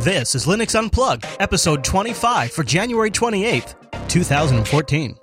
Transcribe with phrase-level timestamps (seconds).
[0.00, 3.74] This is Linux Unplugged, episode 25 for January 28th,
[4.08, 5.19] 2014.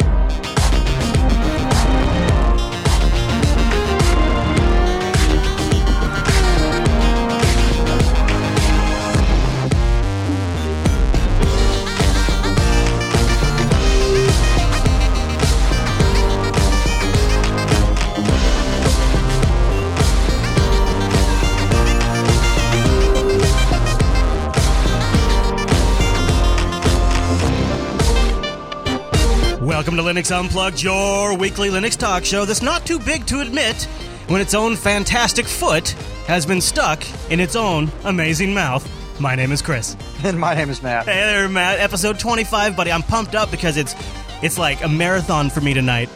[29.87, 33.83] Welcome to Linux Unplugged, your weekly Linux talk show that's not too big to admit
[34.27, 35.91] when its own fantastic foot
[36.27, 38.85] has been stuck in its own amazing mouth.
[39.17, 39.95] My name is Chris.
[40.25, 41.05] And my name is Matt.
[41.05, 41.79] Hey there, Matt.
[41.79, 42.91] Episode 25, buddy.
[42.91, 43.95] I'm pumped up because it's
[44.43, 46.09] it's like a marathon for me tonight.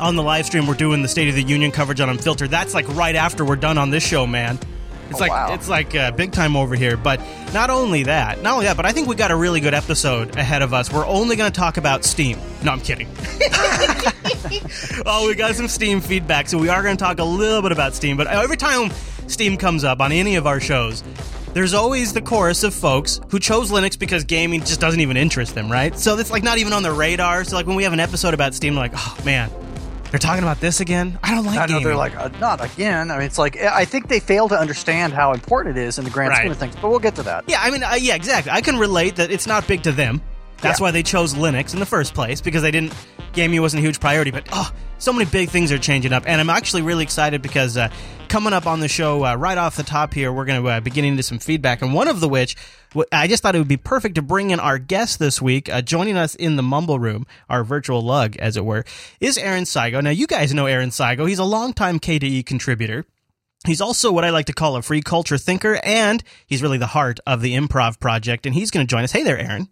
[0.00, 2.50] On the live stream, we're doing the State of the Union coverage on Unfiltered.
[2.50, 4.58] That's like right after we're done on this show, man.
[5.10, 5.54] It's Oh, like wow.
[5.54, 6.96] it's like uh, big time over here.
[6.96, 7.20] But
[7.54, 10.36] not only that, not only that, but I think we got a really good episode
[10.36, 10.92] ahead of us.
[10.92, 12.38] We're only going to talk about Steam.
[12.62, 13.08] No, I'm kidding.
[15.06, 17.72] oh, we got some Steam feedback, so we are going to talk a little bit
[17.72, 18.16] about Steam.
[18.16, 18.90] But every time
[19.28, 21.02] Steam comes up on any of our shows,
[21.52, 25.54] there's always the chorus of folks who chose Linux because gaming just doesn't even interest
[25.54, 25.96] them, right?
[25.98, 27.44] So it's like not even on the radar.
[27.44, 29.50] So like when we have an episode about Steam, like, oh man,
[30.10, 31.18] they're talking about this again.
[31.22, 31.56] I don't like.
[31.58, 31.84] I know gaming.
[31.84, 33.10] they're like, uh, not again.
[33.10, 36.04] I mean, it's like, I think they fail to understand how important it is in
[36.04, 36.38] the grand Right.
[36.40, 37.44] scheme of things, but we'll get to that.
[37.46, 38.52] Yeah, I mean, uh, yeah, exactly.
[38.52, 40.20] I can relate that it's not big to them.
[40.62, 40.84] That's Yeah.
[40.84, 42.94] why they chose Linux in the first place because they didn't
[43.32, 44.30] gaming wasn't a huge priority.
[44.30, 47.76] But oh, so many big things are changing up, and I'm actually really excited because
[47.76, 47.90] uh,
[48.28, 50.80] coming up on the show uh, right off the top here, we're going to uh,
[50.80, 52.56] be getting into some feedback, and one of the which
[53.12, 55.82] I just thought it would be perfect to bring in our guest this week, uh,
[55.82, 58.84] joining us in the Mumble Room, our virtual lug, as it were,
[59.20, 60.02] is Aaron Seigo.
[60.02, 63.04] Now, you guys know Aaron Seigo; he's a longtime KDE contributor.
[63.66, 66.86] He's also what I like to call a free culture thinker, and he's really the
[66.86, 69.12] heart of the Improv Project, and he's going to join us.
[69.12, 69.68] Hey there, Aaron.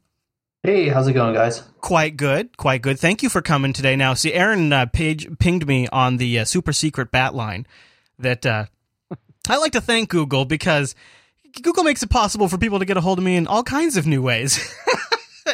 [0.65, 1.63] Hey, how's it going, guys?
[1.83, 2.99] Quite good, quite good.
[2.99, 3.97] Thank you for coming today.
[3.97, 7.67] Now, see, Aaron uh, page, pinged me on the uh, super secret bat line
[8.19, 8.65] that uh,
[9.49, 10.95] I like to thank Google because
[11.61, 13.99] Google makes it possible for people to get a hold of me in all kinds
[13.99, 14.59] of new ways.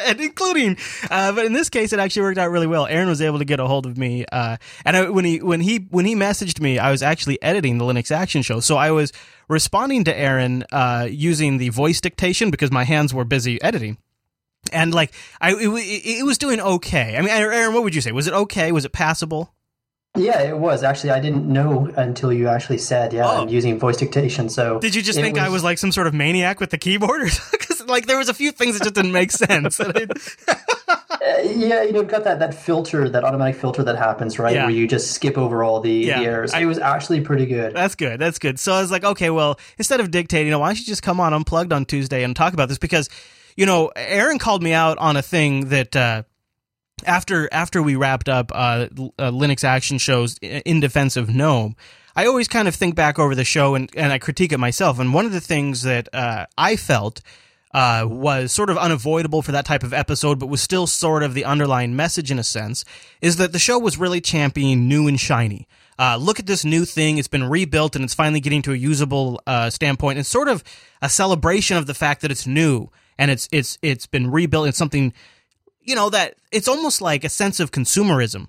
[0.05, 0.77] And including,
[1.09, 2.87] uh, but in this case, it actually worked out really well.
[2.87, 4.55] Aaron was able to get a hold of me, uh,
[4.85, 7.83] and I, when he when he when he messaged me, I was actually editing the
[7.83, 9.11] Linux Action Show, so I was
[9.49, 13.97] responding to Aaron uh, using the voice dictation because my hands were busy editing
[14.71, 17.15] and like I, it, it, it was doing okay.
[17.17, 18.11] I mean, Aaron, what would you say?
[18.11, 18.71] Was it okay?
[18.71, 19.53] Was it passable?
[20.17, 21.11] Yeah, it was actually.
[21.11, 23.43] I didn't know until you actually said, "Yeah, Oh.
[23.43, 26.13] I'm using voice dictation." So Did you just think I was like some sort of
[26.13, 27.31] maniac with the keyboard?
[27.51, 29.79] Because like there was a few things that just didn't make sense.
[31.21, 34.63] Uh, yeah, you know, got that that filter, that automatic filter that happens, right, Yeah.
[34.63, 36.51] where you just skip over all the, Yeah, the errors.
[36.53, 37.75] I- it was actually pretty good.
[37.75, 38.19] that's good.
[38.19, 38.59] That's good.
[38.59, 41.31] So I was like, okay, well, instead of dictating, why don't you just come on
[41.33, 42.79] unplugged on Tuesday and talk about this?
[42.79, 43.07] Because
[43.55, 45.95] you know, Aaron called me out on a thing that.
[45.95, 46.23] Uh,
[47.03, 48.85] after after we wrapped up uh,
[49.17, 51.75] uh, Linux action shows in defense of GNOME,
[52.15, 54.99] I always kind of think back over the show and, and I critique it myself.
[54.99, 57.21] And one of the things that uh, I felt
[57.73, 61.33] uh, was sort of unavoidable for that type of episode, but was still sort of
[61.33, 62.83] the underlying message in a sense,
[63.21, 65.67] is that the show was really championing new and shiny.
[65.97, 68.75] Uh, look at this new thing; it's been rebuilt and it's finally getting to a
[68.75, 70.19] usable uh, standpoint.
[70.19, 70.63] It's sort of
[71.01, 72.89] a celebration of the fact that it's new
[73.21, 74.67] and it's it's it's been rebuilt.
[74.67, 75.13] It's something
[75.79, 78.47] you know that it's almost like a sense of consumerism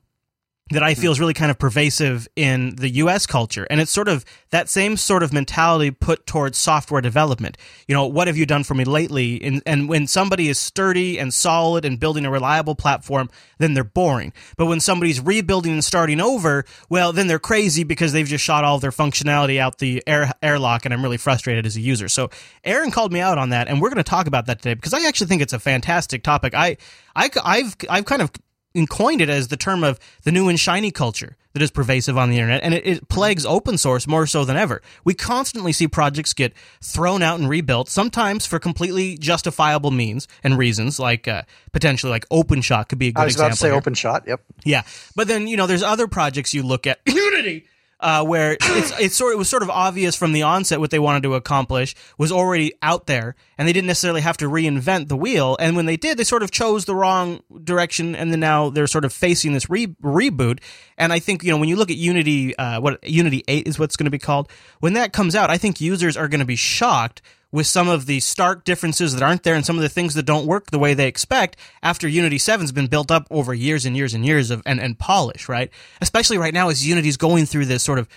[0.72, 1.00] that I hmm.
[1.00, 3.66] feel is really kind of pervasive in the US culture.
[3.70, 7.56] And it's sort of that same sort of mentality put towards software development.
[7.86, 9.42] You know, what have you done for me lately?
[9.42, 13.84] And, and when somebody is sturdy and solid and building a reliable platform, then they're
[13.84, 14.32] boring.
[14.56, 18.64] But when somebody's rebuilding and starting over, well, then they're crazy because they've just shot
[18.64, 22.08] all their functionality out the air, airlock and I'm really frustrated as a user.
[22.08, 22.30] So
[22.64, 24.94] Aaron called me out on that and we're going to talk about that today because
[24.94, 26.54] I actually think it's a fantastic topic.
[26.54, 26.76] I,
[27.14, 28.30] I, I've, I've kind of
[28.74, 32.16] and coined it as the term of the new and shiny culture that is pervasive
[32.16, 34.80] on the internet, and it, it plagues open source more so than ever.
[35.04, 40.56] We constantly see projects get thrown out and rebuilt, sometimes for completely justifiable means and
[40.56, 41.42] reasons, like uh,
[41.72, 43.44] potentially like OpenShot could be a good example.
[43.44, 43.92] I was about example.
[43.92, 44.20] to say here.
[44.20, 44.26] OpenShot.
[44.26, 44.40] Yep.
[44.64, 44.82] Yeah,
[45.14, 47.66] but then you know, there's other projects you look at Unity,
[48.02, 50.98] uh, where it's it's sort it was sort of obvious from the onset what they
[50.98, 55.16] wanted to accomplish was already out there, and they didn't necessarily have to reinvent the
[55.16, 55.56] wheel.
[55.60, 58.86] And when they did, they sort of chose the wrong direction, and then now they're
[58.86, 60.60] sort of facing this re- reboot.
[60.98, 63.78] And I think you know when you look at Unity, uh, what Unity eight is
[63.78, 64.50] what's going to be called
[64.80, 67.22] when that comes out, I think users are going to be shocked
[67.52, 70.24] with some of the stark differences that aren't there and some of the things that
[70.24, 73.94] don't work the way they expect after Unity 7's been built up over years and
[73.96, 75.70] years and years of and, and polish, right?
[76.00, 78.08] Especially right now as Unity's going through this sort of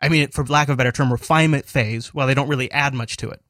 [0.00, 2.92] I mean, for lack of a better term, refinement phase while they don't really add
[2.94, 3.40] much to it.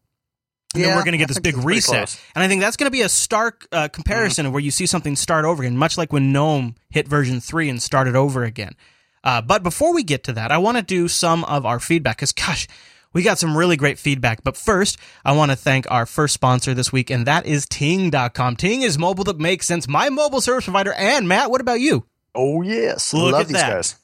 [0.74, 2.20] And then Yeah, we're going to get this big reset.
[2.34, 4.46] And I think that's going to be a stark uh, comparison Mm-hmm.
[4.48, 7.68] of where you see something start over again, much like when GNOME hit version 3
[7.68, 8.74] and started over again.
[9.24, 12.18] Uh, but before we get to that, I want to do some of our feedback
[12.18, 12.68] because, gosh,
[13.16, 14.44] we got some really great feedback.
[14.44, 18.56] But first, I want to thank our first sponsor this week, and that is Ting.com.
[18.56, 19.88] Ting is mobile that makes sense.
[19.88, 20.92] My mobile service provider.
[20.92, 22.04] And Matt, what about you?
[22.34, 23.72] Oh yes, Look love at these that.
[23.72, 23.96] guys.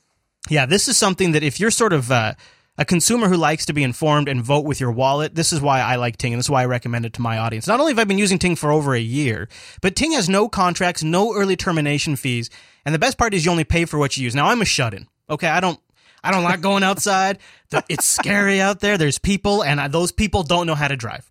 [0.48, 2.32] Yeah, this is something that if you're sort of uh,
[2.78, 5.80] a consumer who likes to be informed and vote with your wallet, this is why
[5.80, 7.66] I like Ting and this is why I recommend it to my audience.
[7.66, 9.46] Not only have I been using Ting for over a year,
[9.82, 12.48] but Ting has no contracts, no early termination fees,
[12.86, 14.34] and the best part is you only pay for what you use.
[14.34, 15.06] Now I'm a shut-in.
[15.28, 15.78] Okay, I don't
[16.24, 17.38] I don't like going outside.
[17.88, 18.98] It's scary out there.
[18.98, 21.28] There's people and I, those people don't know how to drive.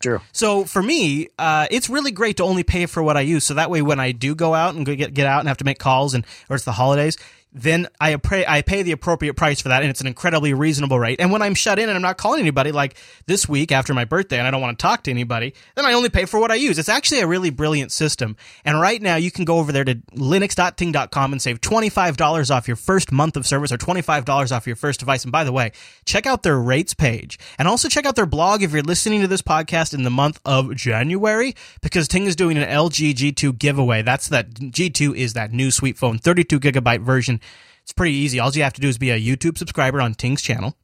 [0.00, 0.20] True.
[0.32, 3.44] So for me, uh, it's really great to only pay for what I use.
[3.44, 5.64] So that way, when I do go out and get get out and have to
[5.64, 7.16] make calls, and or it's the holidays,
[7.52, 10.98] then I pay I pay the appropriate price for that, and it's an incredibly reasonable
[11.00, 11.20] rate.
[11.20, 12.96] And when I'm shut in and I'm not calling anybody, like
[13.26, 15.94] this week after my birthday, and I don't want to talk to anybody, then I
[15.94, 16.78] only pay for what I use.
[16.78, 18.36] It's actually a really brilliant system.
[18.64, 22.50] And right now, you can go over there to linux.ting.com and save twenty five dollars
[22.50, 25.24] off your first month of service, or twenty five dollars off your first device.
[25.24, 25.72] And by the way,
[26.04, 29.26] check out their rates page, and also check out their blog if you're listening to
[29.26, 34.02] this podcast in the month of January, because Ting is doing an LG G2 giveaway.
[34.02, 37.37] That's that G2 is that new sweet phone, 32 gigabyte version.
[37.82, 38.38] It's pretty easy.
[38.38, 40.76] All you have to do is be a YouTube subscriber on Ting's channel.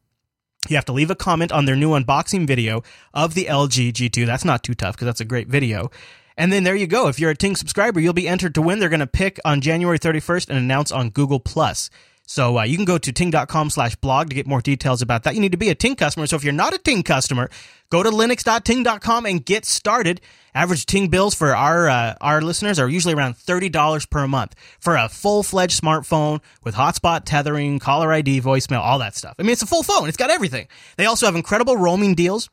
[0.68, 4.24] You have to leave a comment on their new unboxing video of the LG G2.
[4.24, 5.90] That's not too tough because that's a great video.
[6.36, 7.08] And then there you go.
[7.08, 8.78] If you're a Ting subscriber, you'll be entered to win.
[8.78, 11.90] They're going to pick on January 31st and announce on Google Plus.
[12.26, 15.34] So uh, you can go to ting.com slash blog to get more details about that.
[15.34, 16.26] You need to be a Ting customer.
[16.26, 17.50] So if you're not a Ting customer,
[17.90, 20.20] go to linux.ting.com and get started.
[20.54, 24.54] Average Ting bills for our uh, our listeners are usually around thirty dollars per month
[24.78, 29.34] for a full fledged smartphone with hotspot tethering, caller ID, voicemail, all that stuff.
[29.38, 30.08] I mean, it's a full phone.
[30.08, 30.68] It's got everything.
[30.96, 32.48] They also have incredible roaming deals.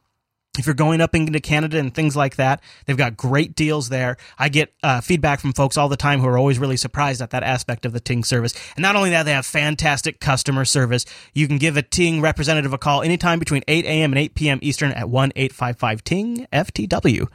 [0.59, 4.17] If you're going up into Canada and things like that, they've got great deals there.
[4.37, 7.29] I get uh, feedback from folks all the time who are always really surprised at
[7.29, 8.53] that aspect of the Ting service.
[8.75, 11.05] And not only that, they have fantastic customer service.
[11.33, 14.11] You can give a Ting representative a call anytime between 8 a.m.
[14.11, 14.59] and 8 p.m.
[14.61, 17.27] Eastern at 1 855 Ting FTW.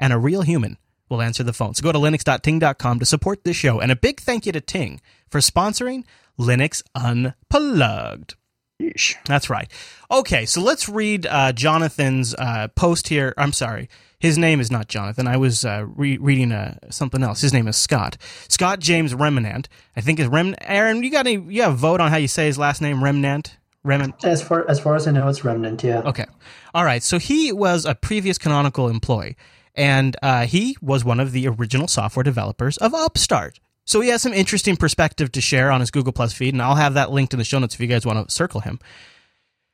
[0.00, 0.76] And a real human
[1.08, 1.74] will answer the phone.
[1.74, 3.78] So go to linux.ting.com to support this show.
[3.78, 5.00] And a big thank you to Ting
[5.30, 6.02] for sponsoring
[6.40, 8.34] Linux Unplugged.
[8.80, 9.14] Yeesh.
[9.26, 9.70] That's right.
[10.10, 13.34] Okay, so let's read uh, Jonathan's uh, post here.
[13.36, 13.88] I'm sorry.
[14.18, 15.26] His name is not Jonathan.
[15.28, 17.40] I was uh, re- reading uh, something else.
[17.40, 18.16] His name is Scott.
[18.48, 19.68] Scott James Remnant.
[19.96, 20.54] I think is Rem.
[20.62, 21.44] Aaron, you got any?
[21.54, 23.04] You have a vote on how you say his last name?
[23.04, 23.58] Remnant.
[23.84, 24.24] Remnant.
[24.24, 25.84] As far as far as I know, it's remnant.
[25.84, 26.00] Yeah.
[26.00, 26.24] Okay.
[26.72, 27.02] All right.
[27.02, 29.36] So he was a previous Canonical employee,
[29.74, 33.60] and uh, he was one of the original software developers of Upstart.
[33.84, 36.76] So he has some interesting perspective to share on his Google Plus feed, and I'll
[36.76, 38.78] have that linked in the show notes if you guys want to circle him.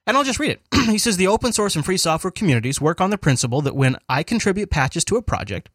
[0.06, 0.60] And I'll just read it.
[0.90, 3.96] he says the open source and free software communities work on the principle that when
[4.08, 5.68] I contribute patches to a project,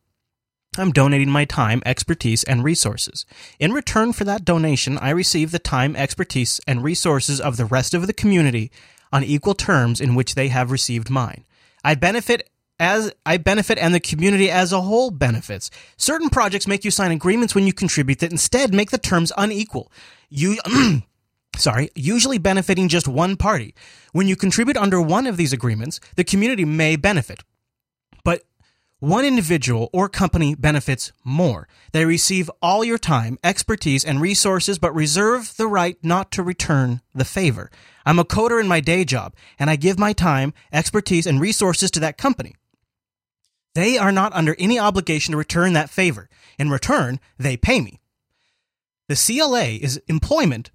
[0.77, 3.25] I'm donating my time, expertise, and resources.
[3.59, 7.93] In return for that donation, I receive the time, expertise, and resources of the rest
[7.93, 8.71] of the community
[9.13, 11.45] on equal terms in which they have received mine.
[11.83, 12.49] I benefit
[12.79, 15.69] as I benefit and the community as a whole benefits.
[15.97, 19.91] Certain projects make you sign agreements when you contribute that instead make the terms unequal.
[20.29, 20.57] You
[21.57, 23.73] sorry, usually benefiting just one party.
[24.11, 27.43] When you contribute under one of these agreements, the community may benefit.
[28.23, 28.43] But
[28.99, 31.67] one individual or company benefits more.
[31.91, 37.01] They receive all your time, expertise, and resources, but reserve the right not to return
[37.13, 37.69] the favor.
[38.05, 41.91] I'm a coder in my day job, and I give my time, expertise, and resources
[41.91, 42.55] to that company.
[43.75, 46.29] They are not under any obligation to return that favor.
[46.57, 47.99] In return, they pay me.
[49.07, 50.71] The CLA is employment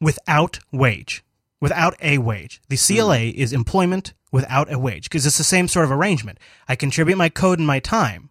[0.00, 1.22] without wage,
[1.60, 2.60] without a wage.
[2.68, 3.38] The CLA hmm.
[3.40, 6.38] is employment without a wage because it's the same sort of arrangement.
[6.66, 8.30] I contribute my code and my time,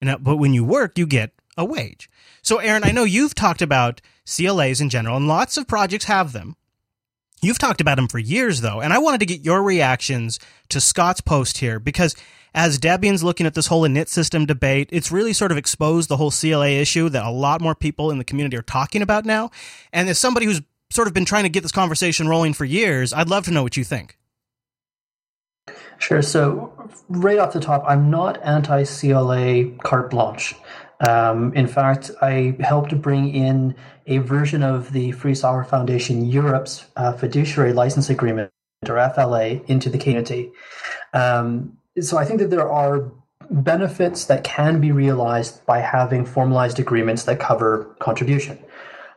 [0.00, 2.10] and uh, but when you work, you get a wage.
[2.42, 6.32] So, Aaron, I know you've talked about CLAs in general, and lots of projects have
[6.32, 6.56] them.
[7.44, 10.80] You've talked about them for years, though, and I wanted to get your reactions to
[10.80, 12.16] Scott's post here because
[12.54, 16.16] as Debian's looking at this whole init system debate, it's really sort of exposed the
[16.16, 19.50] whole CLA issue that a lot more people in the community are talking about now.
[19.92, 23.12] And as somebody who's sort of been trying to get this conversation rolling for years,
[23.12, 24.16] I'd love to know what you think.
[25.98, 26.22] Sure.
[26.22, 26.72] So,
[27.08, 30.54] right off the top, I'm not anti CLA carte blanche.
[31.06, 33.74] Um, in fact, I helped bring in
[34.06, 38.50] a version of the Free Software Foundation Europe's uh, fiduciary license agreement,
[38.88, 40.52] or FLA, into the community.
[41.12, 43.12] Um, so, I think that there are
[43.50, 48.58] benefits that can be realized by having formalized agreements that cover contribution.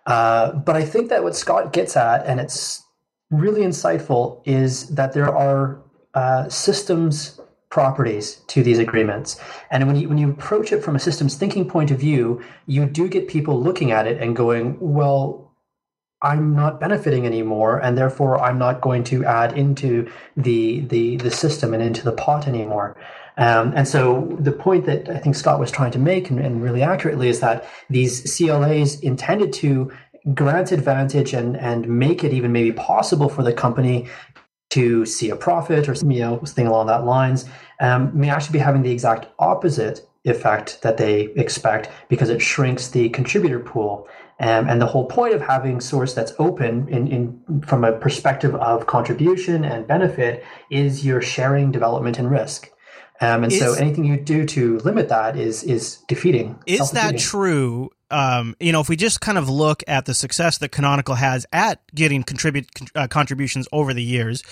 [0.05, 2.83] Uh, but I think that what Scott gets at, and it's
[3.29, 5.81] really insightful, is that there are
[6.13, 7.36] uh, systems
[7.69, 9.39] properties to these agreements.
[9.69, 12.85] And when you when you approach it from a systems thinking point of view, you
[12.85, 15.47] do get people looking at it and going, well,
[16.21, 21.31] I'm not benefiting anymore, and therefore I'm not going to add into the the the
[21.31, 22.95] system and into the pot anymore.
[23.37, 26.63] Um, and so the point that I think Scott was trying to make, and, and
[26.63, 29.91] really accurately, is that these CLAs intended to
[30.33, 34.07] grant advantage and and make it even maybe possible for the company
[34.69, 37.45] to see a profit or you know something along that lines
[37.79, 42.89] um, may actually be having the exact opposite effect that they expect because it shrinks
[42.89, 44.07] the contributor pool
[44.39, 48.53] um, and the whole point of having source that's open in, in from a perspective
[48.55, 52.69] of contribution and benefit is you're sharing development and risk.
[53.19, 56.59] Um, and is, so anything you do to limit that is is defeating.
[56.67, 57.89] Is that true?
[58.09, 61.45] Um, you know, if we just kind of look at the success that Canonical has
[61.51, 64.43] at getting contribute uh, contributions over the years,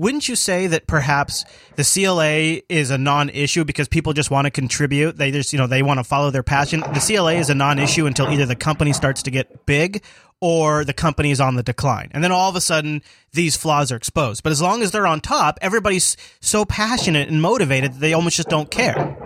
[0.00, 1.44] wouldn't you say that perhaps
[1.76, 5.18] the CLA is a non-issue because people just want to contribute?
[5.18, 6.80] They just, you know, they want to follow their passion.
[6.80, 10.02] The CLA is a non-issue until either the company starts to get big
[10.40, 12.10] or the company is on the decline.
[12.12, 13.02] And then all of a sudden
[13.32, 14.42] these flaws are exposed.
[14.42, 18.36] But as long as they're on top, everybody's so passionate and motivated that they almost
[18.36, 19.16] just don't care.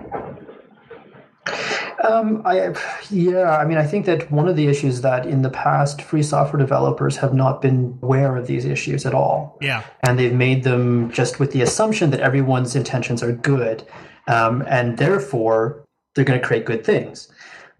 [2.02, 2.74] Um, I
[3.10, 6.22] yeah, I mean, I think that one of the issues that in the past free
[6.22, 9.58] software developers have not been aware of these issues at all.
[9.60, 13.86] Yeah, and they've made them just with the assumption that everyone's intentions are good,
[14.26, 15.84] um, and therefore
[16.14, 17.32] they're going to create good things,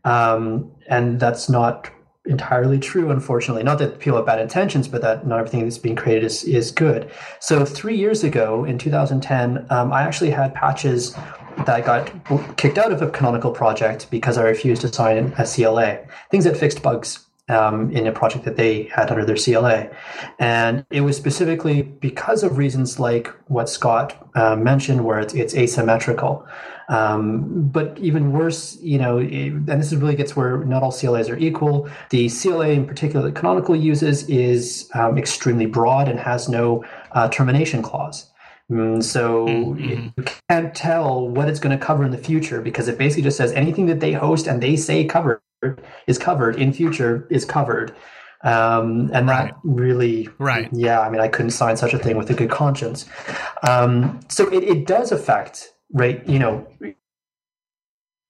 [0.05, 1.91] um, and that's not
[2.27, 3.63] entirely true, unfortunately.
[3.63, 6.71] Not that people have bad intentions, but that not everything that's being created is, is
[6.71, 7.11] good.
[7.41, 11.15] So, three years ago in 2010, um, I actually had patches
[11.67, 15.99] that got kicked out of a canonical project because I refused to sign a CLA.
[16.31, 19.89] Things that fixed bugs um, in a project that they had under their CLA.
[20.39, 25.55] And it was specifically because of reasons like what Scott uh, mentioned, where it's, it's
[25.55, 26.47] asymmetrical.
[26.89, 31.31] Um, but even worse, you know, it, and this really gets where not all CLAs
[31.31, 31.89] are equal.
[32.11, 37.29] The CLA in particular that Canonical uses is um, extremely broad and has no uh,
[37.29, 38.27] termination clause.
[38.71, 40.09] Mm, so mm-hmm.
[40.17, 43.37] you can't tell what it's going to cover in the future because it basically just
[43.37, 45.41] says anything that they host and they say covered
[46.07, 47.95] is covered in future is covered.
[48.43, 49.53] Um, and right.
[49.53, 50.69] that really, right?
[50.71, 53.07] Yeah, I mean, I couldn't sign such a thing with a good conscience.
[53.67, 56.27] Um, so it, it does affect, right?
[56.29, 56.67] You know,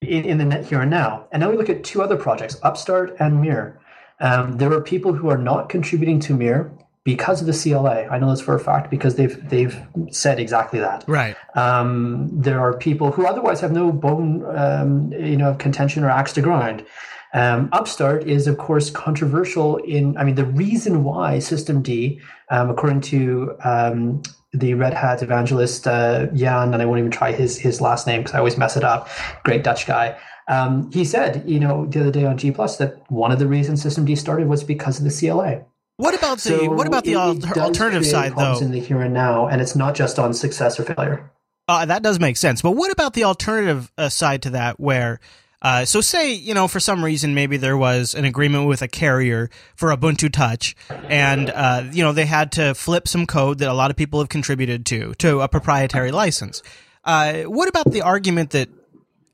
[0.01, 1.27] in, in the net here and now.
[1.31, 3.79] And now we look at two other projects, Upstart and Mir.
[4.21, 6.71] Um, there are people who are not contributing to Mir
[7.05, 8.07] because of the CLA.
[8.07, 11.05] I know this for a fact because they've they've said exactly that.
[11.07, 11.37] Right.
[11.55, 16.33] Um, there are people who otherwise have no bone, um, you know, contention or axe
[16.33, 16.85] to grind.
[17.33, 20.17] Um, Upstart is, of course, controversial in.
[20.17, 22.19] I mean, the reason why systemd,
[22.49, 27.33] um, according to um, the Red Hat evangelist uh, Jan, and I won't even try
[27.33, 29.09] his his last name because I always mess it up.
[29.43, 30.17] Great Dutch guy.
[30.47, 33.47] Um, he said, you know, the other day on G Plus that one of the
[33.47, 35.65] reasons systemd started was because of the CLA.
[35.97, 38.59] What about the so what about the it, alternative side though?
[38.59, 41.31] In the here and now, and it's not just on success or failure.
[41.67, 42.61] Uh, that does make sense.
[42.61, 45.19] But what about the alternative uh, side to that, where
[45.61, 48.89] uh, so say you know for some reason maybe there was an agreement with a
[48.89, 53.69] carrier for Ubuntu Touch, and uh, you know they had to flip some code that
[53.69, 56.61] a lot of people have contributed to to a proprietary license.
[57.05, 58.67] Uh, what about the argument that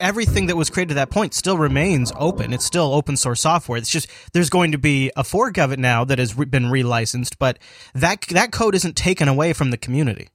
[0.02, 2.52] everything that was created at that point still remains open.
[2.52, 3.78] It's still open source software.
[3.78, 6.66] It's just there's going to be a fork of it now that has re- been
[6.66, 7.60] relicensed, but
[7.94, 10.30] that that code isn't taken away from the community.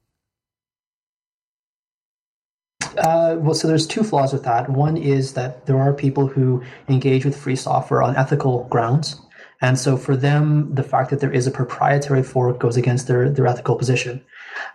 [2.97, 4.69] Uh, well, so there's two flaws with that.
[4.69, 9.21] One is that there are people who engage with free software on ethical grounds.
[9.61, 13.29] And so for them, the fact that there is a proprietary fork goes against their,
[13.29, 14.23] their ethical position.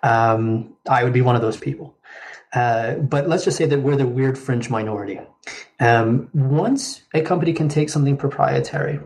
[0.03, 1.97] Um, I would be one of those people.
[2.53, 5.21] Uh, but let's just say that we're the weird fringe minority.
[5.81, 9.01] Um, once a company can take something proprietary,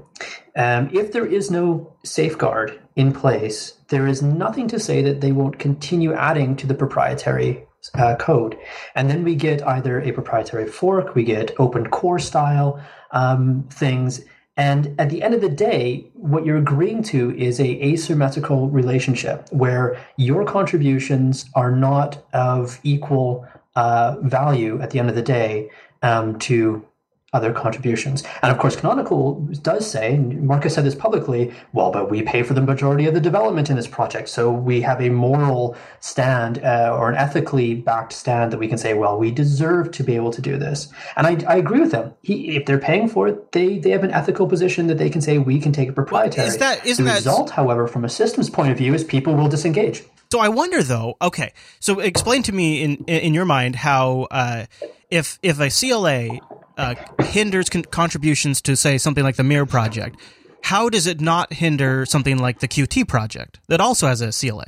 [0.57, 5.33] um, if there is no safeguard in place, there is nothing to say that they
[5.33, 8.59] won't continue adding to the proprietary uh, code.
[8.95, 12.81] And then we get either a proprietary fork, we get open core style
[13.13, 14.25] um, things,
[14.57, 19.47] and at the end of the day, what you're agreeing to is a asymmetrical relationship
[19.51, 25.71] where your contributions are not of equal uh, value at the end of the day
[26.03, 26.85] um, to
[27.33, 28.23] other contributions.
[28.43, 32.43] And of course, Canonical does say, and Marcus said this publicly, well, but we pay
[32.43, 34.29] for the majority of the development in this project.
[34.29, 38.79] So we have a moral stand uh, or an ethically backed stand that we can
[38.79, 40.89] say, well, we deserve to be able to do this.
[41.17, 42.15] And I, I agree with them.
[42.23, 45.21] He, if they're paying for it, they, they have an ethical position that they can
[45.21, 46.47] say, we can take it proprietary.
[46.47, 47.17] Is that, isn't the that...
[47.17, 50.05] result, however, from a systems point of view, is people will disengage.
[50.33, 51.17] So I wonder though.
[51.23, 54.67] Okay, so explain to me in in your mind how uh,
[55.11, 56.39] if if a CLA
[56.77, 60.19] uh, hinders con- contributions to say something like the Mir project,
[60.63, 64.67] how does it not hinder something like the Qt project that also has a CLA?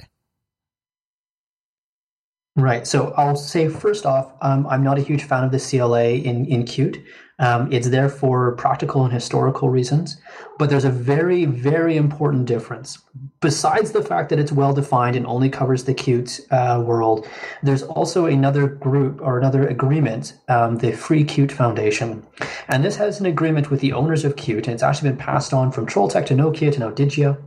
[2.56, 2.86] Right.
[2.86, 6.44] So I'll say first off, um, I'm not a huge fan of the CLA in
[6.46, 7.04] in Qt.
[7.40, 10.20] Um, it's there for practical and historical reasons,
[10.58, 12.98] but there's a very, very important difference.
[13.40, 17.26] Besides the fact that it's well defined and only covers the Qt uh, world,
[17.62, 22.26] there's also another group or another agreement, um, the Free Qt Foundation.
[22.66, 25.52] And this has an agreement with the owners of Qt, and it's actually been passed
[25.52, 27.38] on from Trolltech to Nokia to now Digia.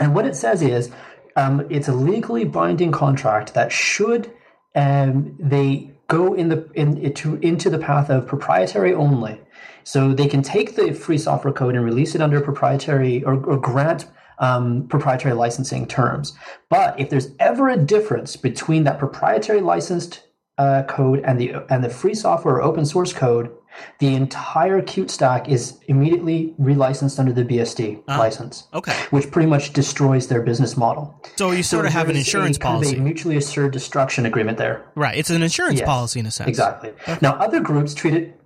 [0.00, 0.90] And what it says is
[1.36, 4.32] um, it's a legally binding contract that should
[4.74, 9.40] um, they go in the in, into into the path of proprietary only.
[9.84, 13.58] So they can take the free software code and release it under proprietary or, or
[13.58, 14.06] grant
[14.38, 16.36] um, proprietary licensing terms.
[16.68, 20.24] But if there's ever a difference between that proprietary licensed
[20.58, 23.50] uh, code and the and the free software or open source code,
[23.98, 28.68] the entire Qt stack is immediately relicensed under the BSD Ah, license.
[28.74, 31.20] Okay, Which pretty much destroys their business model.
[31.36, 34.26] so you sort of have an insurance a, kind of policy, a mutually assured destruction
[34.26, 34.84] agreement there.
[34.94, 35.16] right?
[35.18, 36.48] It's an insurance Yes, policy in a sense.
[36.48, 36.92] Exactly.
[37.20, 38.40] Now, other groups treat it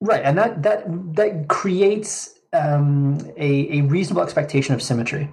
[0.00, 0.84] right, and that that
[1.16, 5.30] that creates um, a, a reasonable expectation of symmetry.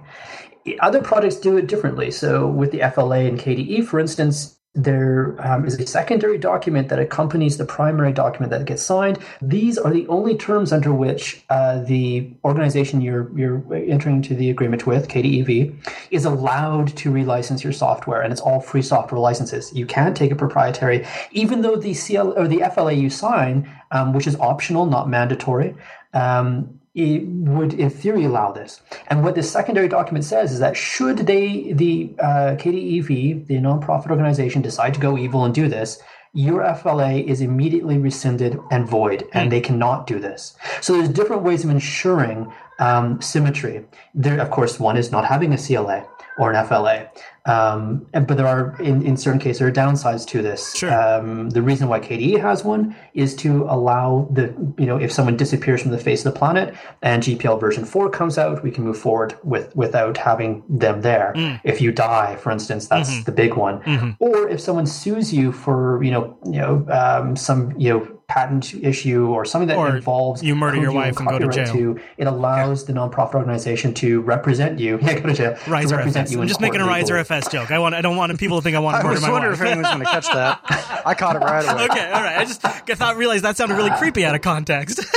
[0.80, 2.10] Other projects do it differently.
[2.10, 6.98] So, with the FLA and KDE, for instance, there um, is a secondary document that
[6.98, 9.18] accompanies the primary document that gets signed.
[9.42, 14.50] These are the only terms under which uh, the organization you're you're entering into the
[14.50, 15.74] agreement with, KDE e.V.,
[16.10, 19.72] is allowed to relicense your software, and it's all free software licenses.
[19.74, 24.12] You can't take a proprietary, even though the CL or the FLA you sign, um,
[24.12, 25.74] which is optional, not mandatory.
[26.14, 28.80] Um, it would in theory allow this.
[29.08, 33.56] And what this secondary document says is that should they, the uh, KDE e.V., the
[33.56, 36.00] nonprofit organization, decide to go evil and do this,
[36.34, 40.56] your FLA is immediately rescinded and void, and they cannot do this.
[40.80, 43.84] So there's different ways of ensuring um, symmetry.
[44.14, 46.06] There, of course, one is not having a CLA
[46.38, 47.10] or an FLA.
[47.48, 50.74] Um, and, but there are, in, in certain cases, there are downsides to this.
[50.74, 50.92] Sure.
[50.92, 55.36] Um, the reason why KDE has one is to allow the, you know, if someone
[55.36, 58.84] disappears from the face of the planet and GPL version 4 comes out, we can
[58.84, 61.32] move forward with without having them there.
[61.64, 64.16] If you die, for instance, that's the big one.
[64.20, 68.74] Or if someone sues you for, you know, you know, um, some, you know, patent
[68.74, 71.72] issue or something that Or involves you murder your wife and go to jail.
[71.72, 74.98] to, it allows the nonprofit organization to represent you.
[75.08, 75.56] Yeah, go to jail.
[75.56, 77.16] to represent you I'm just making a Reiser legally.
[77.46, 77.70] Joke.
[77.70, 77.94] I want.
[77.94, 79.60] I don't want people to think I want to I murder was my wondering wife.
[79.60, 81.02] if anyone was going to catch that.
[81.06, 81.84] I caught it right away.
[81.84, 82.38] okay, all right.
[82.38, 85.00] I just I thought realized that sounded really creepy out of context.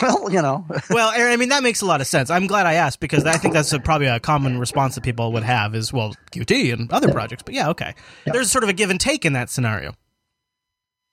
[0.00, 2.30] Well, you know, well, Aaron, I mean that makes a lot of sense.
[2.30, 5.32] I'm glad I asked because I think that's a, probably a common response that people
[5.32, 7.42] would have is well Qt and other projects.
[7.42, 7.94] But yeah, okay.
[8.26, 9.94] There's sort of a give and take in that scenario.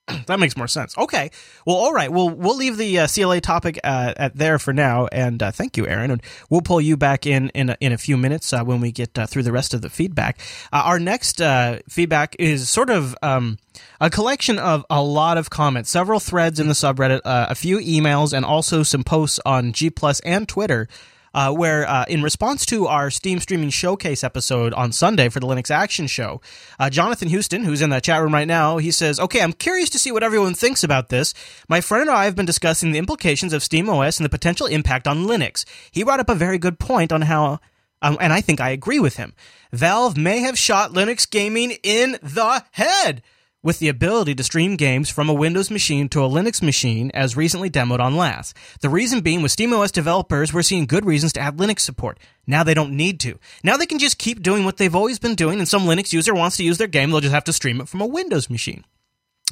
[0.28, 0.98] that makes more sense.
[0.98, 1.32] Okay.
[1.66, 2.12] Well, all right.
[2.12, 5.78] Well, we'll leave the uh, CLA topic uh, at there for now, and uh, thank
[5.78, 6.12] you, Aaron.
[6.12, 8.92] And we'll pull you back in in a, in a few minutes uh, when we
[8.92, 10.40] get uh, through the rest of the feedback.
[10.74, 11.42] Uh, our next
[11.90, 13.58] feedback is sort of um,
[14.02, 18.34] a collection of a lot of comments, several threads in the subreddit, a few emails,
[18.34, 20.90] and also some posts on G Plus and Twitter
[21.34, 25.48] uh, where uh, in response to our Steam Streaming Showcase episode on Sunday for the
[25.48, 26.42] Linux Action Show,
[26.80, 29.90] uh, Jonathan Houston, who's in the chat room right now, he says, "Okay, I'm curious
[29.92, 31.34] to see what everyone thinks about this.
[31.68, 35.08] My friend and I have been discussing the implications of SteamOS and the potential impact
[35.08, 35.66] on Linux.
[35.92, 37.60] He brought up a very good point on how."
[38.02, 39.34] Um, and I think I agree with him.
[39.72, 43.24] Valve may have shot Linux gaming in the head
[43.64, 47.36] with the ability to stream games from a Windows machine to a Linux machine as
[47.38, 48.54] recently demoed on LAS.
[48.82, 52.20] The reason being with SteamOS developers were seeing good reasons to add Linux support.
[52.46, 53.40] Now they don't need to.
[53.64, 56.36] Now they can just keep doing what they've always been doing and some Linux user
[56.36, 58.84] wants to use their game, they'll just have to stream it from a Windows machine.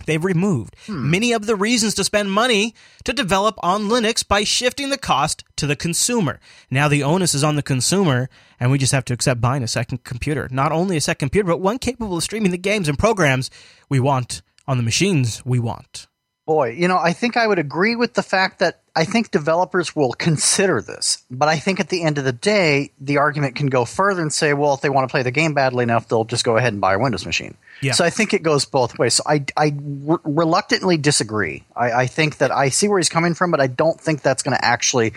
[0.05, 1.09] They've removed hmm.
[1.09, 5.43] many of the reasons to spend money to develop on Linux by shifting the cost
[5.57, 6.39] to the consumer.
[6.69, 9.67] Now the onus is on the consumer, and we just have to accept buying a
[9.67, 10.47] second computer.
[10.51, 13.49] Not only a second computer, but one capable of streaming the games and programs
[13.89, 16.07] we want on the machines we want.
[16.51, 19.95] Boy, you know, I think I would agree with the fact that I think developers
[19.95, 21.23] will consider this.
[21.31, 24.33] But I think at the end of the day, the argument can go further and
[24.33, 26.73] say, well, if they want to play the game badly enough, they'll just go ahead
[26.73, 27.55] and buy a Windows machine.
[27.81, 27.93] Yeah.
[27.93, 29.13] So I think it goes both ways.
[29.13, 31.63] So I, I re- reluctantly disagree.
[31.75, 34.43] I, I think that I see where he's coming from, but I don't think that's
[34.43, 35.13] going to actually.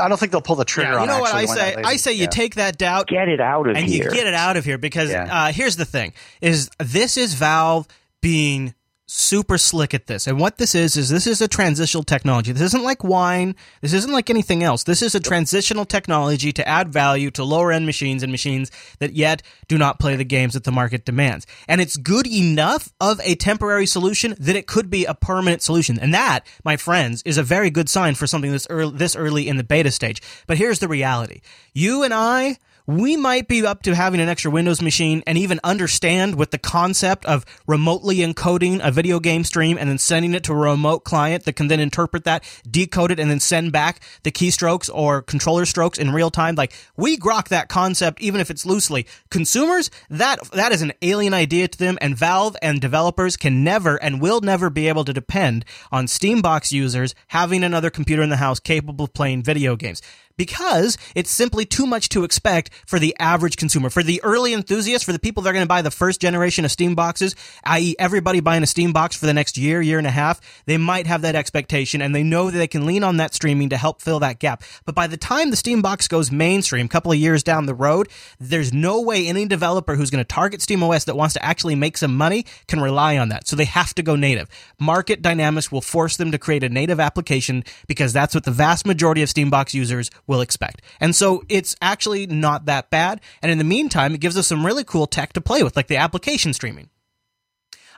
[0.00, 1.08] I don't think they'll pull the trigger you on.
[1.08, 1.74] know what I say?
[1.74, 2.26] I say you Yeah.
[2.28, 4.04] take that doubt Get it out of and here.
[4.04, 5.24] And you get it out of here because Yeah.
[5.46, 7.88] uh, here's the thing: is this is Valve
[8.20, 8.74] being
[9.06, 10.26] super slick at this.
[10.26, 12.52] And what this is, is this is a transitional technology.
[12.52, 13.54] This isn't like wine.
[13.80, 14.82] This isn't like anything else.
[14.82, 19.12] This is a transitional technology to add value to lower end machines and machines that
[19.12, 21.46] yet do not play the games that the market demands.
[21.68, 25.98] And it's good enough of a temporary solution that it could be a permanent solution.
[25.98, 29.48] And that, my friends, is a very good sign for something this early, this early
[29.48, 30.20] in the beta stage.
[30.48, 31.42] But here's the reality.
[31.72, 35.58] You and I, we might be up to having an extra Windows machine and even
[35.64, 40.44] understand with the concept of remotely encoding a video game stream and then sending it
[40.44, 44.00] to a remote client that can then interpret that, decode it, and then send back
[44.22, 46.54] the keystrokes or controller strokes in real time.
[46.54, 49.06] Like we grok that concept, even if it's loosely.
[49.30, 53.96] Consumers, that that is an alien idea to them, and Valve and developers can never
[53.96, 58.36] and will never be able to depend on Steambox users having another computer in the
[58.36, 60.00] house capable of playing video games
[60.36, 63.90] because it's simply too much to expect for the average consumer.
[63.90, 66.64] For the early enthusiasts, for the people that are going to buy the first generation
[66.64, 70.06] of Steam boxes, i.e., everybody buying a Steam box for the next year, year and
[70.06, 73.16] a half, they might have that expectation and they know that they can lean on
[73.16, 74.62] that streaming to help fill that gap.
[74.84, 77.74] But by the time the Steam box goes mainstream, a couple of years down the
[77.74, 81.74] road, there's no way any developer who's going to target SteamOS that wants to actually
[81.74, 83.46] make some money can rely on that.
[83.48, 84.48] So they have to go native.
[84.78, 88.86] Market dynamics will force them to create a native application because that's what the vast
[88.86, 90.82] majority of Steambox users will expect.
[91.00, 93.20] And so it's actually not that bad.
[93.42, 95.88] And in the meantime, it gives us some really cool tech to play with, like
[95.88, 96.90] the application streaming.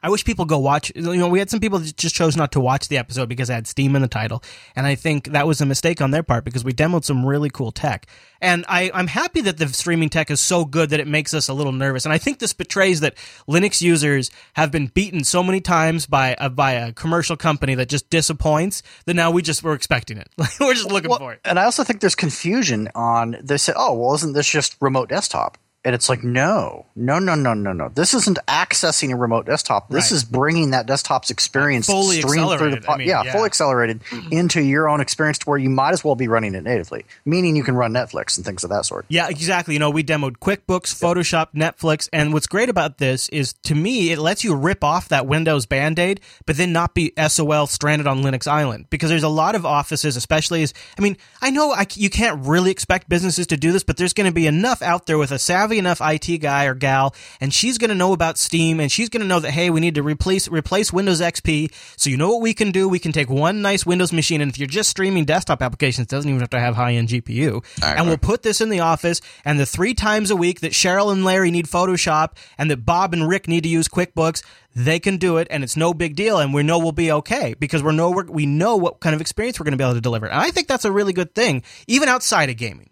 [0.03, 0.93] I wish people go watch.
[0.95, 3.51] You know, we had some people that just chose not to watch the episode because
[3.51, 4.43] it had Steam in the title,
[4.77, 7.51] and I think that was a mistake on their part because we demoed some really
[7.51, 8.07] cool tech.
[8.41, 11.49] And I, I'm happy that the streaming tech is so good that it makes us
[11.49, 12.05] a little nervous.
[12.05, 13.17] And I think this betrays that
[13.49, 17.89] Linux users have been beaten so many times by a, by a commercial company that
[17.89, 20.29] just disappoints that now we just we're expecting it.
[20.61, 21.41] we're just looking Well, for it.
[21.45, 25.09] And I also think there's confusion on they said, oh, well, isn't this just remote
[25.09, 25.59] desktop?
[25.89, 27.89] And it's like, no, no, no, no, no, no.
[27.89, 29.89] This isn't accessing a remote desktop.
[29.89, 30.17] This Right.
[30.19, 32.85] is bringing that desktop's experience Fully stream through the accelerated.
[32.85, 33.33] po- I mean, yeah, yeah.
[33.33, 34.31] fully accelerated mm-hmm.
[34.31, 37.57] into your own experience to where you might as well be running it natively, meaning
[37.57, 39.07] you can run Netflix and things of that sort.
[39.09, 39.73] Yeah, exactly.
[39.73, 44.13] You know, we demoed QuickBooks, Photoshop, Netflix, and what's great about this is to me,
[44.13, 48.23] it lets you rip off that Windows band-aid, but then not be SOL stranded on
[48.23, 48.89] Linux Island.
[48.91, 52.47] Because there's a lot of offices, especially as, I mean, I know I, you can't
[52.47, 55.31] really expect businesses to do this, but there's going to be enough out there with
[55.31, 58.91] a savvy enough IT guy or gal, and she's going to know about Steam, and
[58.91, 61.73] she's going to know that, hey, we need to replace, replace Windows XP.
[61.97, 62.89] So you know what we can do?
[62.89, 66.11] We can take one nice Windows machine, and if you're just streaming desktop applications, it
[66.11, 69.59] doesn't even have to have high-end GPU, and we'll put this in the office, and
[69.59, 73.29] the three times a week that Cheryl and Larry need Photoshop, and that Bob and
[73.29, 74.43] Rick need to use QuickBooks,
[74.75, 77.55] they can do it, and it's no big deal, and we know we'll be okay
[77.59, 80.01] because we're know we know what kind of experience we're going to be able to
[80.01, 82.88] deliver, and I think that's a really good thing, even outside of gaming.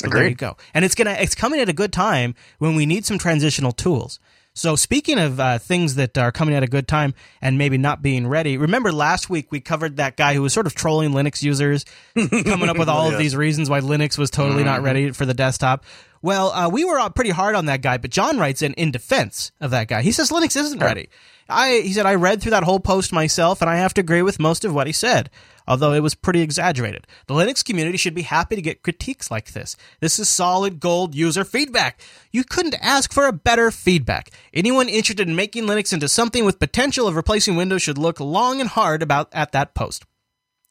[0.00, 2.86] So there you go, and it's gonna it's coming at a good time when we
[2.86, 4.20] need some transitional tools.
[4.58, 8.02] So speaking of uh, things that are coming at a good time and maybe not
[8.02, 11.42] being ready, remember last week we covered that guy who was sort of trolling Linux
[11.42, 11.84] users,
[12.16, 15.34] coming up with all of these reasons why Linux was totally not ready for the
[15.34, 15.84] desktop.
[16.22, 18.90] Well, uh, we were uh, pretty hard on that guy, but John writes in in
[18.90, 20.02] defense of that guy.
[20.02, 21.08] He says Linux isn't ready.
[21.48, 24.22] I he said I read through that whole post myself, and I have to agree
[24.22, 25.30] with most of what he said,
[25.68, 27.06] although it was pretty exaggerated.
[27.26, 29.76] The Linux community should be happy to get critiques like this.
[30.00, 32.00] This is solid gold user feedback.
[32.32, 34.30] You couldn't ask for a better feedback.
[34.52, 38.60] Anyone interested in making Linux into something with potential of replacing Windows should look long
[38.60, 40.04] and hard about at that post.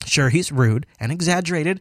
[0.05, 1.79] Sure, he's rude and exaggerated,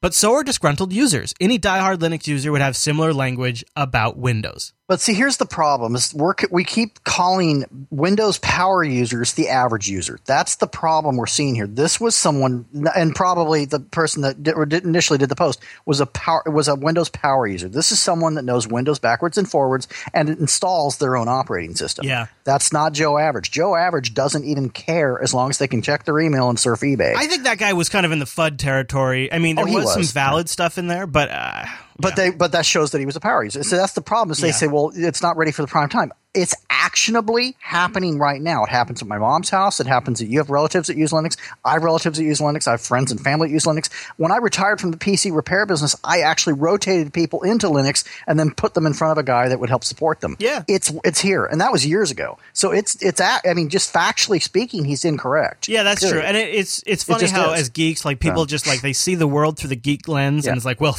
[0.00, 1.34] but so are disgruntled users.
[1.40, 4.72] Any diehard Linux user would have similar language about Windows.
[4.88, 9.88] But see, here's the problem: is we're, we keep calling Windows power users the average
[9.88, 10.20] user.
[10.26, 11.66] That's the problem we're seeing here.
[11.66, 16.06] This was someone, and probably the person that did, initially did the post was a
[16.06, 17.68] power was a Windows power user.
[17.68, 21.74] This is someone that knows Windows backwards and forwards and it installs their own operating
[21.74, 22.06] system.
[22.06, 22.26] Yeah.
[22.44, 23.50] that's not Joe Average.
[23.50, 26.80] Joe Average doesn't even care as long as they can check their email and surf
[26.80, 27.14] eBay.
[27.16, 29.32] I think that guy was kind of in the FUD territory.
[29.32, 30.12] I mean, there Oh, he was, some was.
[30.12, 31.64] valid stuff in there, but uh,
[31.98, 33.62] But they but that shows that he was a power user.
[33.62, 34.32] So that's the problem.
[34.32, 34.52] Is they Yeah.
[34.54, 36.12] say, well, it's not ready for the prime time.
[36.36, 38.64] It's actionably happening right now.
[38.64, 39.80] It happens at my mom's house.
[39.80, 41.36] It happens that you have relatives that use Linux.
[41.64, 42.68] I have relatives that use Linux.
[42.68, 43.92] I have friends and family that use Linux.
[44.18, 48.38] When I retired from the PC repair business, I actually rotated people into Linux and
[48.38, 50.36] then put them in front of a guy that would help support them.
[50.38, 50.64] Yeah.
[50.68, 52.38] it's it's here, and that was years ago.
[52.52, 55.68] So it's it's at, I mean, just factually speaking, he's incorrect.
[55.68, 56.20] yeah, that's true.
[56.20, 57.62] And it, it's it's funny just how is.
[57.62, 60.56] as geeks, like people just like they see the world through the geek lens, and
[60.56, 60.98] it's like, well,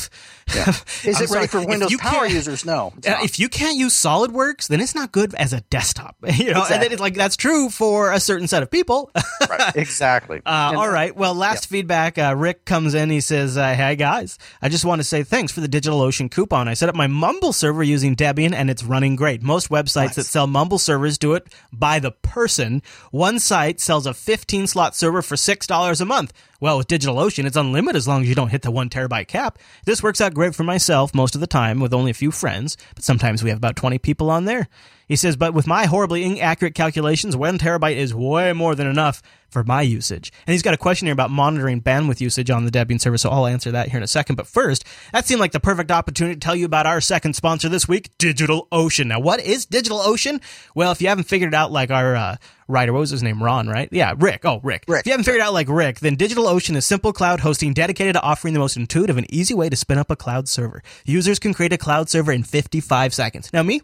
[0.55, 0.69] yeah.
[1.03, 2.65] Is it sorry, ready for Windows you power users?
[2.65, 2.93] No.
[3.05, 6.15] Uh, if you can't use SolidWorks, then it's not good good as a desktop.
[6.37, 9.09] You know, and then it's like that's true for a certain set of people.
[9.49, 10.41] right, exactly.
[10.45, 11.15] Uh, all right.
[11.15, 12.17] Well, last feedback.
[12.17, 13.09] Uh, Rick comes in.
[13.09, 16.67] He says, uh, "Hey guys, I just want to say thanks for the DigitalOcean coupon.
[16.67, 19.41] I set up my Mumble server using Debian, and it's running great.
[19.41, 22.83] Most websites that sell Mumble servers do it by the person.
[23.11, 26.33] One site sells a 15 slot server for six dollars a month.
[26.59, 29.59] Well, with DigitalOcean, it's unlimited as long as you don't hit the one terabyte cap.
[29.85, 32.77] This works out great for myself most of the time with only a few friends,
[32.95, 34.67] but sometimes we have about 20 people on there.
[35.07, 39.21] He says, but with my horribly inaccurate calculations, one terabyte is way more than enough
[39.49, 40.31] for my usage.
[40.45, 43.29] And he's got a question here about monitoring bandwidth usage on the Debian server, so
[43.29, 44.35] I'll answer that here in a second.
[44.35, 47.69] But first, that seemed like the perfect opportunity to tell you about our second sponsor
[47.69, 49.07] this week, DigitalOcean.
[49.07, 50.41] Now, what is DigitalOcean?
[50.75, 52.35] Well, if you haven't figured it out like our uh,
[52.67, 53.41] writer, what was his name?
[53.41, 53.87] Ron, right?
[53.91, 54.41] Yeah, Rick.
[54.43, 54.83] Oh, Rick.
[54.89, 55.01] Rick.
[55.01, 58.15] If you haven't figured it out like Rick, then DigitalOcean is simple cloud hosting dedicated
[58.15, 60.83] to offering the most intuitive and easy way to spin up a cloud server.
[61.05, 63.53] Users can create a cloud server in 55 seconds.
[63.53, 63.81] Now, me,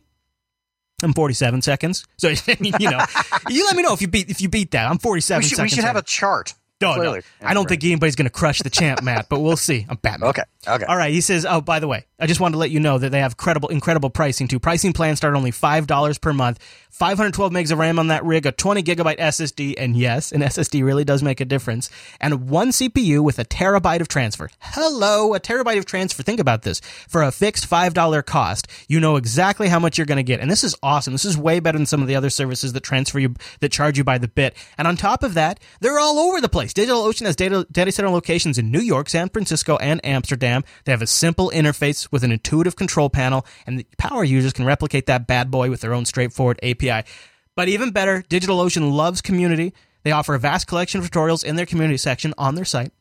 [1.03, 2.05] I'm 47 seconds.
[2.17, 3.03] So you know,
[3.49, 4.89] you let me know if you beat if you beat that.
[4.89, 6.53] I'm 47 we should, we should have a chart.
[6.81, 7.21] No, no.
[7.41, 9.27] I don't think anybody's going to crush the champ, Matt.
[9.29, 9.85] But we'll see.
[9.89, 10.29] I'm Batman.
[10.29, 10.43] Okay.
[10.67, 10.85] Okay.
[10.85, 11.13] All right.
[11.13, 13.19] He says, "Oh, by the way, I just wanted to let you know that they
[13.19, 14.59] have credible, incredible pricing too.
[14.59, 16.59] Pricing plans start only five dollars per month.
[16.93, 20.85] 512 megs of RAM on that rig, a 20 gigabyte SSD, and yes, an SSD
[20.85, 21.89] really does make a difference.
[22.21, 24.51] And one CPU with a terabyte of transfer.
[24.59, 26.21] Hello, a terabyte of transfer.
[26.21, 26.81] Think about this.
[27.09, 30.39] For a fixed five dollar cost, you know exactly how much you're going to get,
[30.39, 31.13] and this is awesome.
[31.13, 33.97] This is way better than some of the other services that transfer you, that charge
[33.97, 34.55] you by the bit.
[34.77, 36.73] And on top of that, they're all over the place.
[36.73, 40.52] DigitalOcean has data data center locations in New York, San Francisco, and Amsterdam.
[40.85, 44.65] They have a simple interface with an intuitive control panel, and the power users can
[44.65, 47.07] replicate that bad boy with their own straightforward API.
[47.55, 49.73] But even better, DigitalOcean loves community.
[50.03, 52.91] They offer a vast collection of tutorials in their community section on their site.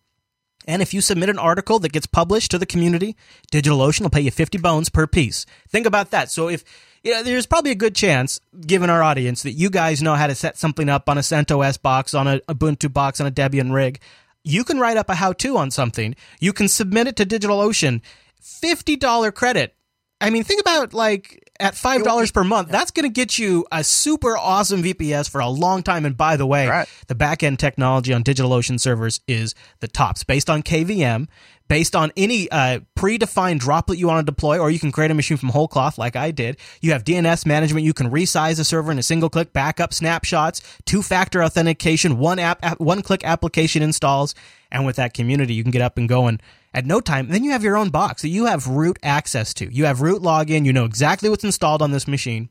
[0.66, 3.16] And if you submit an article that gets published to the community,
[3.50, 5.44] DigitalOcean will pay you 50 bones per piece.
[5.68, 6.30] Think about that.
[6.30, 6.64] So if
[7.02, 10.28] you know, there's probably a good chance, given our audience, that you guys know how
[10.28, 13.72] to set something up on a CentOS box, on a Ubuntu box, on a Debian
[13.72, 13.98] rig.
[14.44, 16.14] You can write up a how-to on something.
[16.40, 18.00] You can submit it to DigitalOcean.
[18.42, 19.74] $50 credit.
[20.20, 22.68] I mean, think about like at five dollars per month.
[22.68, 26.06] That's going to get you a super awesome VPS for a long time.
[26.06, 26.88] And by the way, Right.
[27.08, 31.26] the back end technology on DigitalOcean servers is the tops, based on KVM,
[31.72, 35.14] based on any uh, predefined droplet you want to deploy, or you can create a
[35.14, 36.58] machine from whole cloth, like I did.
[36.82, 37.86] You have DNS management.
[37.86, 42.38] You can resize a server in a single click, backup snapshots, two factor authentication, one
[42.38, 44.34] app, one click application installs,
[44.70, 46.40] and with that community, you can get up and going
[46.74, 47.28] at no time.
[47.28, 49.72] Then you have your own box that you have root access to.
[49.72, 50.66] You have root login.
[50.66, 52.50] You know exactly what's installed on this machine.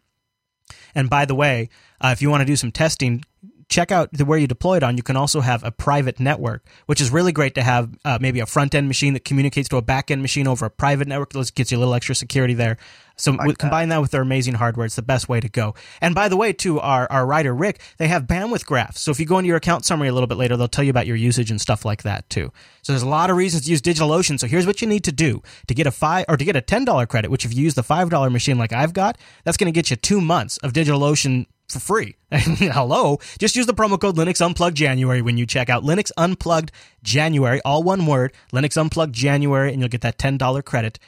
[0.95, 1.69] And by the way,
[2.03, 3.23] uh, if you want to do some testing,
[3.71, 4.97] check out the, where you deploy it on.
[4.97, 8.41] You can also have a private network, which is really great to have uh, maybe
[8.41, 11.31] a front end machine that communicates to a back end machine over a private network.
[11.31, 12.77] That gets you a little extra security there.
[13.15, 15.75] So with, combine that with their amazing hardware, it's the best way to go.
[16.01, 18.99] And by the way, to our, our writer Rick, they have bandwidth graphs.
[18.99, 20.89] So if you go into your account summary a little bit later, they'll tell you
[20.89, 22.51] about your usage and stuff like that too.
[22.81, 24.39] So there's a lot of reasons to use DigitalOcean.
[24.39, 26.62] So here's what you need to do to get a five or to get a
[26.62, 27.29] ten dollar credit.
[27.29, 29.91] Which if you use the five dollar machine like I've got, that's going to get
[29.91, 32.15] you two months of DigitalOcean for free.
[32.31, 36.71] Hello, just use the promo code Linux Unplugged January when you check out Linux Unplugged
[37.03, 40.99] January, all one word, Linux Unplugged January, and you'll get that ten dollar credit.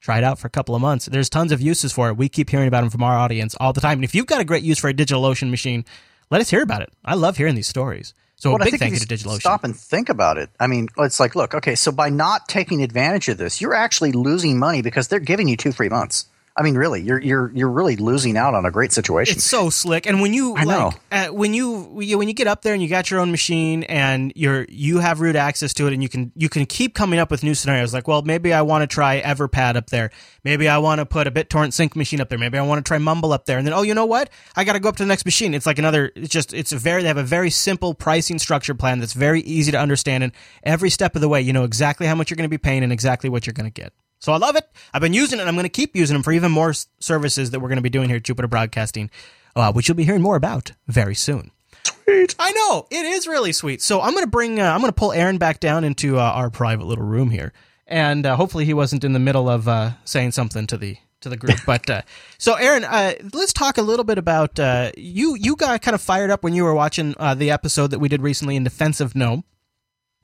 [0.00, 1.06] Try it out for a couple of months.
[1.06, 2.16] There's tons of uses for it.
[2.18, 3.98] We keep hearing about them from our audience all the time.
[3.98, 5.86] And if you've got a great use for a DigitalOcean machine,
[6.30, 6.92] let us hear about it.
[7.04, 8.12] I love hearing these stories.
[8.36, 9.40] So Well, a big thank you to DigitalOcean.
[9.40, 10.50] Stop and think about it.
[10.60, 14.12] I mean, it's like, look, okay, so by not taking advantage of this, you're actually
[14.12, 16.26] losing money because they're giving you two free months.
[16.56, 19.34] I mean, really, you're you're you're really losing out on a great situation.
[19.38, 20.92] It's so slick, and when you I know.
[21.10, 23.32] like uh, when you you- when you get up there and you got your own
[23.32, 26.94] machine and you're you have root access to it, and you can you can keep
[26.94, 27.92] coming up with new scenarios.
[27.92, 30.10] Like, well, maybe I want to try Everpad up there.
[30.44, 32.38] Maybe I want to put a BitTorrent sync machine up there.
[32.38, 33.58] Maybe I want to try Mumble up there.
[33.58, 34.30] And then, oh, you know what?
[34.54, 35.54] I got to go up to the next machine.
[35.54, 36.12] It's like another.
[36.14, 39.40] It's just it's a very they have a very simple pricing structure plan that's very
[39.40, 42.36] easy to understand, and every step of the way, you know exactly how much you're
[42.36, 43.92] going to be paying and exactly what you're going to get.
[44.24, 44.66] So I love it.
[44.94, 46.86] I've been using it, and I'm going to keep using them for even more s-
[46.98, 49.10] services that we're going to be doing here at Jupiter Broadcasting,
[49.54, 51.50] uh, which you'll be hearing more about very soon.
[52.04, 52.34] Sweet.
[52.38, 53.82] I know it is really sweet.
[53.82, 54.60] So I'm going to bring.
[54.60, 57.52] Uh, I'm going to pull Aaron back down into uh, our private little room here,
[57.86, 61.28] and uh, hopefully he wasn't in the middle of uh, saying something to the to
[61.28, 61.58] the group.
[61.66, 62.00] But uh,
[62.38, 65.36] so Aaron, uh, let's talk a little bit about uh, you.
[65.38, 68.08] You got kind of fired up when you were watching uh, the episode that we
[68.08, 69.44] did recently in Defense of Gnome.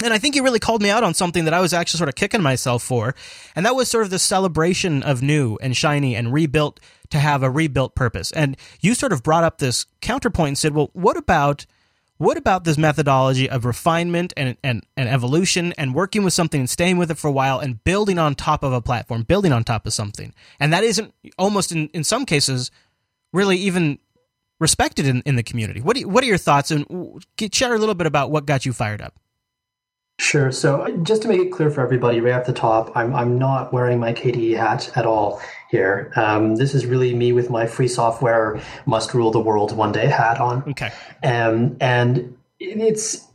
[0.02, 2.08] And I think you really called me out on something that I was actually sort
[2.08, 3.14] of kicking myself for.
[3.54, 7.42] And that was sort of the celebration of new and shiny and rebuilt to have
[7.42, 8.32] a rebuilt purpose.
[8.32, 11.66] And you sort of brought up this counterpoint and said, well, what about
[12.18, 16.68] what about this methodology of refinement and, and, and evolution and working with something and
[16.68, 19.64] staying with it for a while and building on top of a platform, building on
[19.64, 20.34] top of something?
[20.58, 22.70] And that isn't almost in, in some cases
[23.32, 24.00] really even
[24.58, 25.80] respected in, in the community.
[25.80, 28.66] What do you, what are your thoughts and share a little bit about what got
[28.66, 29.14] you fired up?
[30.20, 30.52] Sure.
[30.52, 33.72] So just to make it clear for everybody, right off the top, I'm I'm not
[33.72, 36.12] wearing my KDE hat at all here.
[36.14, 40.08] Um, this is really me with my free software must rule the world one day
[40.08, 40.62] hat on.
[40.68, 40.92] Okay.
[41.24, 43.26] Um, and it's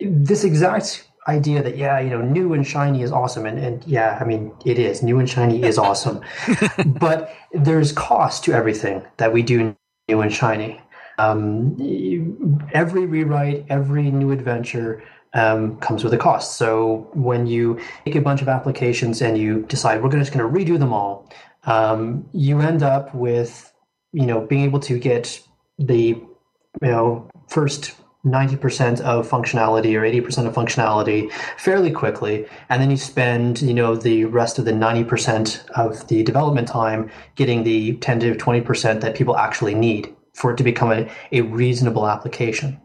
[0.00, 4.16] this exact idea that yeah, you know, new and shiny is awesome, and and yeah,
[4.18, 6.22] I mean, it is new and shiny is awesome,
[6.86, 9.76] but there's cost to everything that we do
[10.08, 10.80] new and shiny.
[11.18, 11.76] Um,
[12.72, 15.02] every rewrite, every new adventure
[15.36, 16.56] um, comes with a cost.
[16.56, 20.58] So when you take a bunch of applications and you decide we're just going to
[20.58, 21.30] redo them all,
[21.64, 23.72] um, you end up with
[24.12, 25.40] you know being able to get
[25.78, 26.16] the
[26.82, 27.92] you know first
[28.24, 33.94] 90% of functionality or 80% of functionality fairly quickly and then you spend you know
[33.94, 39.14] the rest of the 90% of the development time getting the 10 to 20% that
[39.14, 42.80] people actually need for it to become a, a reasonable application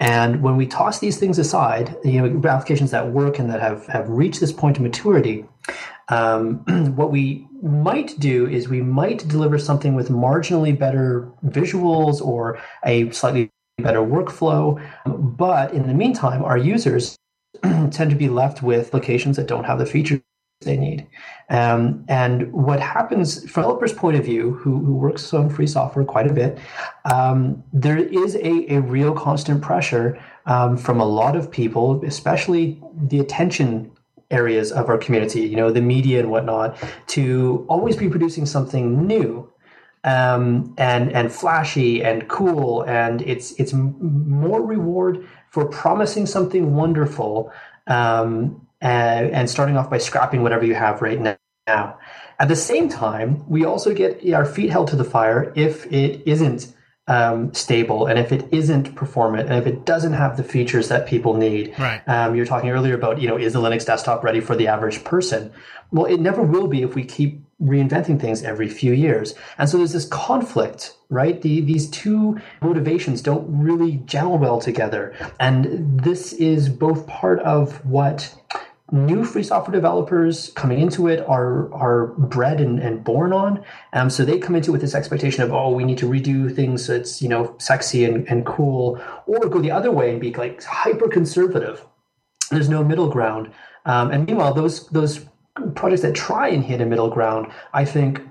[0.00, 3.86] and when we toss these things aside, you know, applications that work and that have,
[3.86, 5.44] have reached this point of maturity,
[6.08, 6.56] um,
[6.96, 13.10] what we might do is we might deliver something with marginally better visuals or a
[13.10, 14.82] slightly better workflow.
[15.04, 17.18] But in the meantime, our users
[17.62, 20.20] tend to be left with applications that don't have the features
[20.60, 21.06] they need.
[21.48, 25.66] Um, and what happens from a developer's point of view, who, who works on free
[25.66, 26.58] software quite a bit,
[27.10, 32.80] um, there is a, a real constant pressure um, from a lot of people, especially
[33.08, 33.90] the attention
[34.30, 36.76] areas of our community, you know, the media and whatnot,
[37.08, 39.46] to always be producing something new.
[40.02, 47.52] Um, and and flashy and cool, and it's it's more reward for promising something wonderful
[47.86, 51.98] um, and, and starting off by scrapping whatever you have right now.
[52.38, 56.22] At the same time, we also get our feet held to the fire if it
[56.26, 56.74] isn't
[57.06, 61.08] um, stable and if it isn't performant and if it doesn't have the features that
[61.08, 61.74] people need.
[61.78, 62.00] Right.
[62.08, 64.68] Um, you were talking earlier about, you know, is the Linux desktop ready for the
[64.68, 65.52] average person?
[65.90, 69.34] Well, it never will be if we keep reinventing things every few years.
[69.58, 71.42] And so there's this conflict, right?
[71.42, 75.14] The, these two motivations don't really gel well together.
[75.40, 78.34] And this is both part of what
[78.92, 83.64] new free software developers coming into it are are bred and, and born on.
[83.92, 86.54] Um, so they come into it with this expectation of, oh, we need to redo
[86.54, 90.32] things it's, you know, sexy and, and cool, or go the other way and be
[90.34, 91.84] like hyper conservative.
[92.50, 93.50] There's no middle ground.
[93.86, 95.26] Um, and meanwhile, those those
[95.74, 98.22] projects that try and hit a middle ground, I think,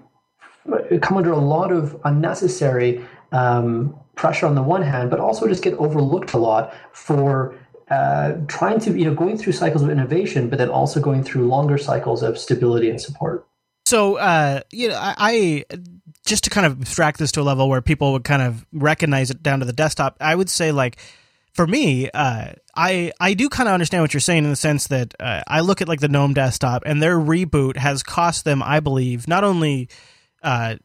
[1.01, 5.63] come under a lot of unnecessary um, pressure on the one hand, but also just
[5.63, 7.55] get overlooked a lot for
[7.89, 11.47] uh, trying to you know going through cycles of innovation, but then also going through
[11.47, 13.47] longer cycles of stability and support.
[13.85, 15.77] So, uh, you know, I, I
[16.25, 19.31] just to kind of abstract this to a level where people would kind of recognize
[19.31, 20.17] it down to the desktop.
[20.19, 20.97] I would say like
[21.53, 24.87] for me, uh, I I do kind of understand what you're saying in the sense
[24.87, 28.61] that uh, I look at like the GNOME desktop and their reboot has cost them,
[28.61, 29.89] I believe, not only
[30.43, 30.75] uh,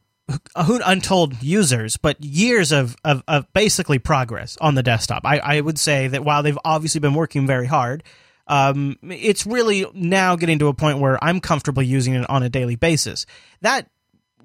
[0.56, 5.22] untold users, but years of, of, of, basically progress on the desktop.
[5.24, 8.02] I, I would say that while they've obviously been working very hard,
[8.46, 12.48] um, it's really now getting to a point where I'm comfortable using it on a
[12.48, 13.26] daily basis.
[13.62, 13.88] That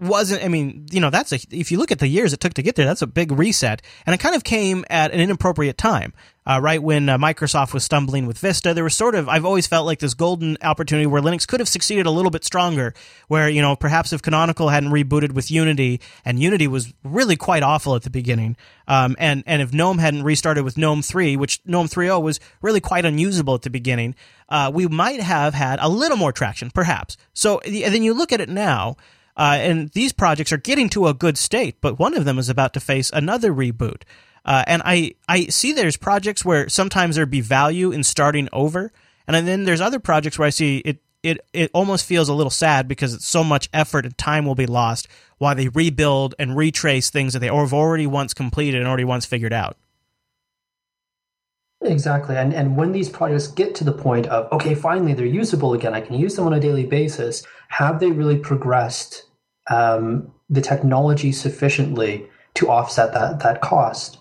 [0.02, 2.54] wasn't, I mean, you know, that's a, if you look at the years it took
[2.56, 3.82] to get there, that's a big reset.
[4.06, 6.14] And it kind of came at an inappropriate time,
[6.46, 8.74] uh, right when uh, Microsoft was stumbling with Vista.
[8.74, 11.70] There was sort of, I've always felt like this golden opportunity where Linux could have
[11.70, 12.94] succeeded a little bit stronger,
[13.28, 17.64] where, you know, perhaps if Canonical hadn't rebooted with Unity, and Unity was really quite
[17.64, 18.56] awful at the beginning,
[18.88, 22.82] um, and, and if GNOME hadn't restarted with GNOME 3, which GNOME 3.0 was really
[22.82, 24.16] quite unusable at the beginning,
[24.50, 27.18] uh, we might have had a little more traction, perhaps.
[27.34, 28.96] So, and then you look at it now,
[29.40, 32.50] uh, and these projects are getting to a good state, but one of them is
[32.50, 34.02] about to face another reboot.
[34.44, 38.92] Uh, and I, I see there's projects where sometimes there'd be value in starting over.
[39.30, 42.50] And then there's other projects where I see it, it, it almost feels a little
[42.50, 47.10] sad because so much effort and time will be lost while they rebuild and retrace
[47.10, 49.78] things that they have already once completed and already once figured out.
[51.82, 52.36] Exactly.
[52.36, 55.94] And and when these projects get to the point of, okay, finally they're usable again,
[55.94, 59.29] I can use them on a daily basis, have they really progressed
[59.70, 64.18] um, the technology sufficiently to offset that that cost.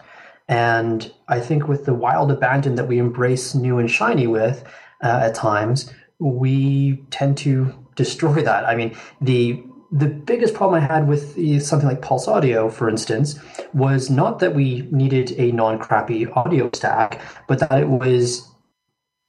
[0.48, 4.64] And I think with the wild abandon that we embrace new and shiny with
[5.02, 8.64] uh, at times, we tend to destroy that.
[8.64, 13.38] I mean, the the biggest problem I had with something like Pulse Audio, for instance,
[13.72, 18.46] was not that we needed a non crappy audio stack, but that it was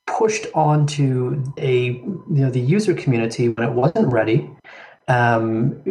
[0.05, 4.49] pushed onto a you know the user community when it wasn't ready
[5.09, 5.81] Um,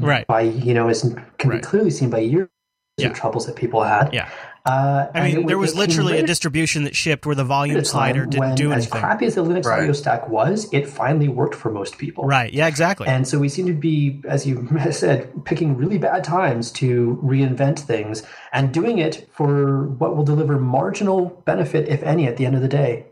[0.00, 0.26] right.
[0.26, 1.02] By you know, as
[1.38, 1.60] can Right.
[1.62, 2.48] be clearly seen by years
[2.96, 3.08] Yeah.
[3.08, 4.12] of troubles that people had.
[4.12, 4.28] Yeah.
[4.66, 8.24] Uh, I mean, it there was literally a distribution that shipped where the volume slider
[8.24, 8.94] didn't when, do anything.
[8.94, 9.80] as crappy as the Linux Right.
[9.80, 12.24] audio stack was, it finally worked for most people.
[12.24, 12.50] Right.
[12.50, 13.06] Yeah, exactly.
[13.06, 17.80] And so we seem to be, as you said, picking really bad times to reinvent
[17.80, 18.22] things
[18.54, 22.62] and doing it for what will deliver marginal benefit, if any, at the end of
[22.62, 23.04] the day.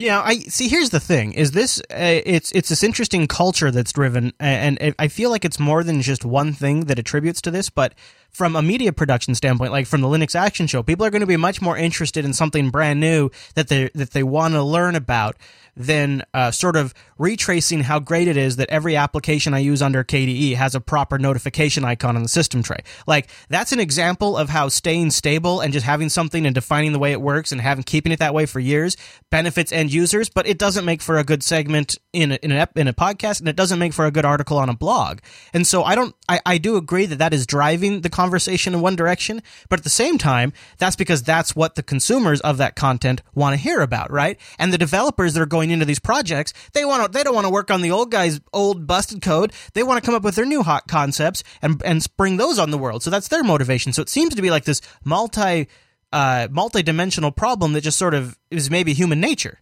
[0.00, 0.68] Yeah, I see.
[0.68, 1.78] Here's the thing: is this?
[1.90, 5.84] Uh, it's it's this interesting culture that's driven, and, and I feel like it's more
[5.84, 7.68] than just one thing that attributes to this.
[7.68, 7.92] But
[8.32, 11.26] from a media production standpoint, like from the Linux Action Show, people are going to
[11.26, 14.94] be much more interested in something brand new that they that they want to learn
[14.94, 15.36] about
[15.76, 20.04] than uh, sort of retracing how great it is that every application I use under
[20.04, 22.80] KDE has a proper notification icon on the system tray.
[23.06, 26.98] Like that's an example of how staying stable and just having something and defining the
[26.98, 28.96] way it works and having keeping it that way for years
[29.30, 32.66] benefits end users, but it doesn't make for a good segment in a, in an
[32.76, 35.20] in a podcast, and it doesn't make for a good article on a blog.
[35.52, 38.80] And so I don't, I, I do agree that that is driving the conversation in
[38.80, 42.76] one direction, but at the same time, that's because that's what the consumers of that
[42.76, 44.38] content want to hear about, right?
[44.58, 47.46] And the developers that are going into these projects, they want to, they don't want
[47.46, 49.52] to work on the old guy's old busted code.
[49.74, 52.70] They want to come up with their new hot concepts and and bring those on
[52.70, 53.02] the world.
[53.02, 53.92] So that's their motivation.
[53.92, 55.68] So it seems to be like this multi
[56.12, 59.60] uh, multi-dimensional problem that just sort of is maybe human nature.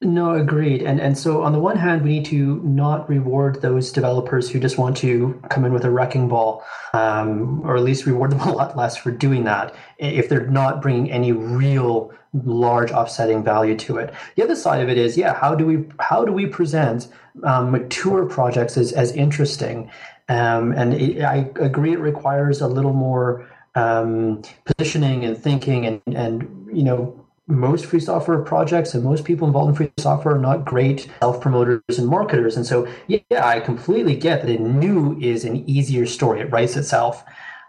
[0.00, 0.82] No, agreed.
[0.82, 4.60] And and so on the one hand, we need to not reward those developers who
[4.60, 8.40] just want to come in with a wrecking ball, um, or at least reward them
[8.48, 13.76] a lot less for doing that if they're not bringing any real large offsetting value
[13.76, 14.14] to it.
[14.36, 17.08] The other side of it is, yeah, how do we how do we present
[17.42, 19.90] um, mature projects as as interesting?
[20.28, 26.00] Um, and it, I agree, it requires a little more um, positioning and thinking, and
[26.06, 30.38] and you know most free software projects and most people involved in free software are
[30.38, 32.56] not great self promoters and marketers.
[32.56, 36.40] And so, yeah, I completely get that new is an easier story.
[36.40, 37.24] It writes itself.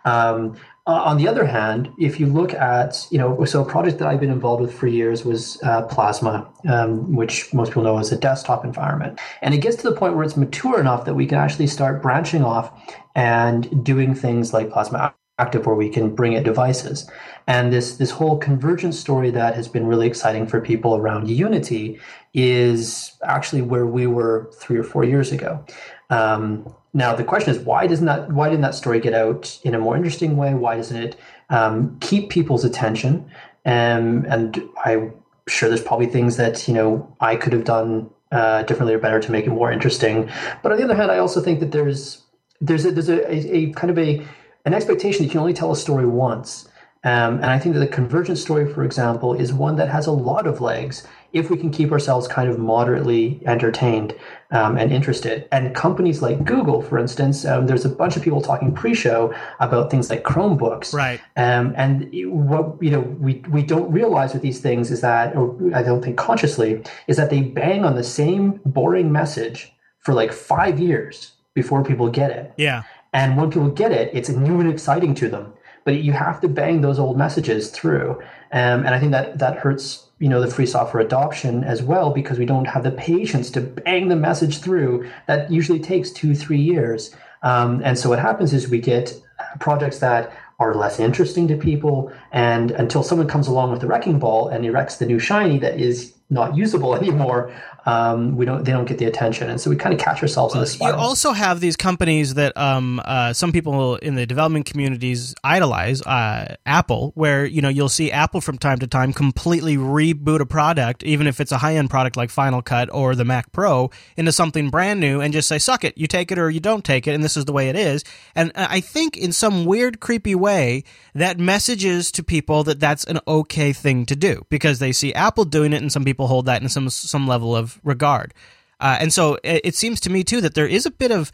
[0.06, 0.56] Um,
[0.90, 4.20] on the other hand, if you look at, you know, so a project that I've
[4.20, 8.18] been involved with for years was uh, Plasma, um, which most people know as a
[8.18, 9.20] desktop environment.
[9.42, 12.02] And it gets to the point where it's mature enough that we can actually start
[12.02, 12.72] branching off
[13.14, 17.10] and doing things like Plasma active where we can bring it devices.
[17.48, 22.00] And this this whole convergence story that has been really exciting for people around unity
[22.34, 25.66] is actually where we were three or four years ago.
[26.10, 29.74] Um, now the question is why doesn't that why didn't that story get out in
[29.74, 30.54] a more interesting way?
[30.54, 31.16] Why doesn't it
[31.50, 33.32] um, keep people's attention?
[33.66, 35.14] Um, and i'm
[35.48, 39.20] sure there's probably things that you know i could have done uh, differently or better
[39.20, 40.30] to make it more interesting.
[40.64, 42.24] But on the other hand i also think that there's
[42.62, 44.26] there's a, there's a, a, a kind of a
[44.66, 46.70] an expectation that you can only tell a story once.
[47.04, 50.12] Um, and I think that the convergence story, for example, is one that has a
[50.12, 54.14] lot of legs if we can keep ourselves kind of moderately entertained
[54.52, 55.48] um, and interested.
[55.52, 59.90] And companies like Google, for instance, um, there's a bunch of people talking pre-show about
[59.92, 60.94] things like Chromebooks.
[60.94, 61.22] Right.
[61.38, 65.56] Um, and what you know we we don't realize with these things is that, or
[65.74, 70.34] I don't think consciously, is that they bang on the same boring message for like
[70.34, 72.54] five years before people get it.
[72.58, 72.84] Yeah.
[73.14, 75.54] And when people get it, it's new and exciting to them.
[75.84, 78.12] But you have to bang those old messages through,
[78.52, 82.12] um, and I think that that hurts you know the free software adoption as well
[82.12, 85.10] because we don't have the patience to bang the message through.
[85.28, 89.20] That usually takes two three years, um, and so what happens is we get
[89.60, 94.20] projects that are less interesting to people, and until someone comes along with the wrecking
[94.20, 97.52] ball and erects the new shiny that is not usable anymore,
[97.90, 100.54] um, we don't they don't get the attention, and so we kind of catch ourselves
[100.54, 104.68] in this You also have these companies that um, uh, some people in the development
[104.68, 109.76] communities idolize, uh, Apple, where you know you'll see Apple from time to time completely
[109.76, 113.26] reboot a product, even if it's a high end product like Final Cut or the
[113.26, 116.48] Mac Pro, into something brand new, and just say, "Suck it, you take it or
[116.48, 118.04] you don't take it," and this is the way it is.
[118.36, 120.84] And uh, I think in some weird, creepy way,
[121.16, 125.46] that messages to people that that's an okay thing to do because they see Apple
[125.46, 128.34] doing it, and some people hold that in some some level of regard.
[128.80, 131.32] Uh, and so it, it seems to me too that there is a bit of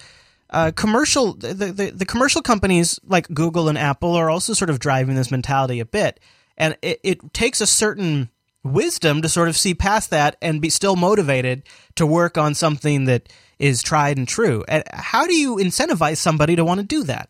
[0.50, 4.80] uh, commercial the, the the commercial companies like Google and Apple are also sort of
[4.80, 6.20] driving this mentality a bit,
[6.58, 8.30] and it, it takes a certain
[8.64, 11.64] wisdom to sort of see past that and be still motivated
[11.96, 14.64] to work on something that is tried and true.
[14.68, 17.30] And how do you incentivize somebody to want to do that?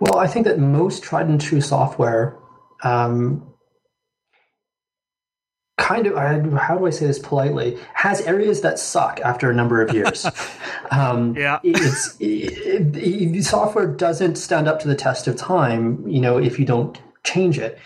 [0.00, 2.36] Well, I think that most tried and true software
[2.82, 3.46] um,
[5.78, 9.54] kind of, I- how do I say this politely, has areas that suck after a
[9.54, 10.26] number of years.
[10.90, 11.60] um, Yeah.
[11.62, 16.58] It's, it, it, software doesn't stand up to the test of time, you know, if
[16.58, 17.78] you don't change it.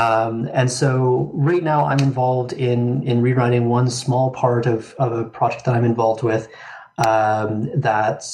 [0.00, 5.12] Um, and so right now I'm involved in in rewriting one small part of, of
[5.12, 6.48] a project that I'm involved with
[6.98, 8.24] um, that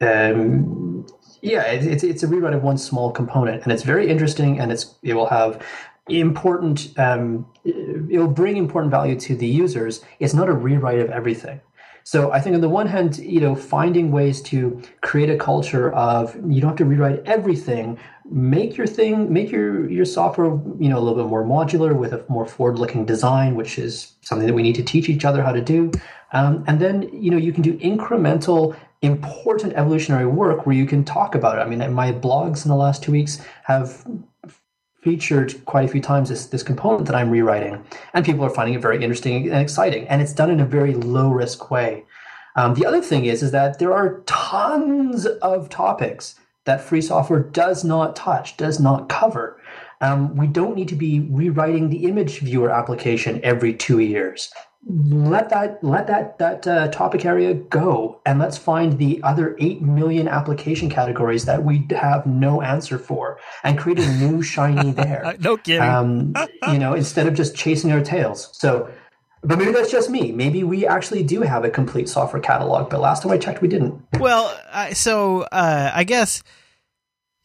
[0.00, 1.06] um,
[1.42, 4.70] yeah it, it's, it's a rewrite of one small component and it's very interesting and
[4.70, 5.64] it's it will have
[6.08, 11.10] important um, it will bring important value to the users it's not a rewrite of
[11.10, 11.60] everything
[12.04, 15.92] so I think on the one hand, you know, finding ways to create a culture
[15.92, 17.98] of you don't have to rewrite everything.
[18.24, 20.46] Make your thing, make your your software,
[20.78, 24.46] you know, a little bit more modular with a more forward-looking design, which is something
[24.46, 25.90] that we need to teach each other how to do.
[26.32, 31.04] Um, and then, you know, you can do incremental important evolutionary work where you can
[31.04, 31.62] talk about it.
[31.62, 34.06] I mean, my blogs in the last two weeks have
[35.02, 37.84] featured quite a few times this, this component that I'm rewriting,
[38.14, 40.06] and people are finding it very interesting and exciting.
[40.08, 42.04] And it's done in a very low risk way.
[42.56, 46.34] Um, the other thing is, is that there are tons of topics
[46.64, 49.60] that free software does not touch, does not cover.
[50.00, 54.52] Um, we don't need to be rewriting the image viewer application every two years
[54.86, 59.82] let that let that that uh, topic area go and let's find the other 8
[59.82, 65.36] million application categories that we have no answer for and create a new shiny there.
[65.40, 65.82] No kidding.
[65.82, 66.34] Um,
[66.68, 68.48] you know instead of just chasing our tails.
[68.52, 68.90] So
[69.42, 70.32] but maybe that's just me.
[70.32, 73.68] Maybe we actually do have a complete software catalog but last time i checked we
[73.68, 74.02] didn't.
[74.18, 76.42] Well uh, so uh, i guess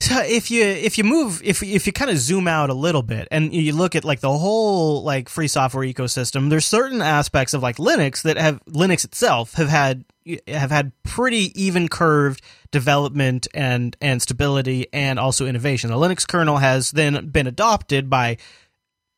[0.02, 3.02] so if you if you move if if you kind of zoom out a little
[3.02, 7.54] bit and you look at like the whole like free software ecosystem, there's certain aspects
[7.54, 10.04] of like Linux that have Linux itself have had
[10.48, 12.42] have had pretty even curved
[12.72, 15.90] development and and stability and also innovation.
[15.90, 18.38] The Linux kernel has then been adopted by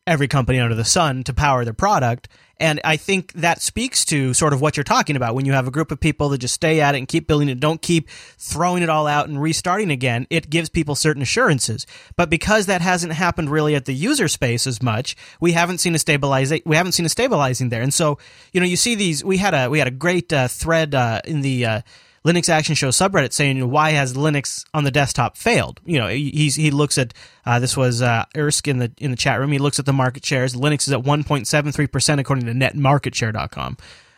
[0.05, 2.29] every company under the sun to power their product
[2.59, 5.67] and I think that speaks to sort of what you're talking about when you have
[5.67, 8.09] a group of people that just stay at it and keep building it, don't keep
[8.37, 10.27] throwing it all out and restarting again.
[10.29, 11.85] It gives people certain assurances.
[12.15, 15.95] But because that hasn't happened really at the user space as much, we haven't seen
[15.95, 16.61] a stabilizing.
[16.65, 17.81] We haven't seen a stabilizing there.
[17.81, 18.17] And so,
[18.53, 19.23] you know, you see these.
[19.23, 21.65] We had a we had a great uh, thread uh, in the.
[21.65, 21.81] Uh,
[22.25, 25.79] Linux Action Show subreddit saying why has Linux on the desktop failed?
[25.85, 27.13] You know, he's he looks at
[27.45, 29.51] uh, this was uh, Ersk in the in the chat room.
[29.51, 30.55] He looks at the market shares.
[30.55, 33.77] Linux is at 1.73 percent according to NetMarketShare.com.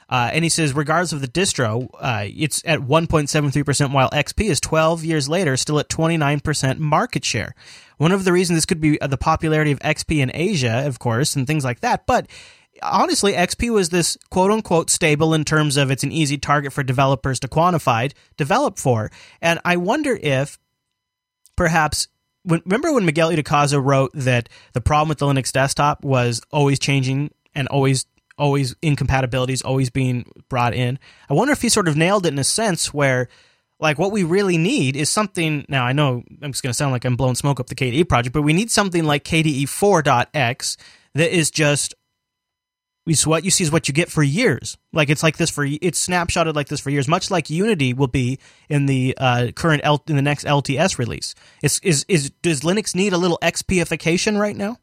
[0.09, 4.59] Uh, and he says, regardless of the distro, uh, it's at 1.73%, while XP is
[4.59, 7.53] 12 years later still at 29% market share.
[7.97, 11.35] One of the reasons this could be the popularity of XP in Asia, of course,
[11.35, 12.07] and things like that.
[12.07, 12.27] But
[12.81, 16.83] honestly, XP was this quote unquote stable in terms of it's an easy target for
[16.83, 19.11] developers to quantify, develop for.
[19.41, 20.59] And I wonder if
[21.55, 22.07] perhaps
[22.43, 26.41] when, remember when Miguel de Icaza wrote that the problem with the Linux desktop was
[26.51, 28.05] always changing and always
[28.37, 30.97] always incompatibilities always being brought in.
[31.29, 33.27] I wonder if he sort of nailed it in a sense where
[33.79, 36.91] like what we really need is something now I know I'm just going to sound
[36.91, 40.77] like I'm blowing smoke up the KDE project, but we need something like KDE 4.x
[41.15, 41.95] that is just
[43.13, 44.77] so what you see is what you get for years.
[44.93, 48.07] Like it's like this for it's snapshotted like this for years, much like Unity will
[48.07, 48.39] be
[48.69, 51.35] in the uh, current L, in the next LTS release.
[51.63, 54.77] Is is is does Linux need a little XPification right now?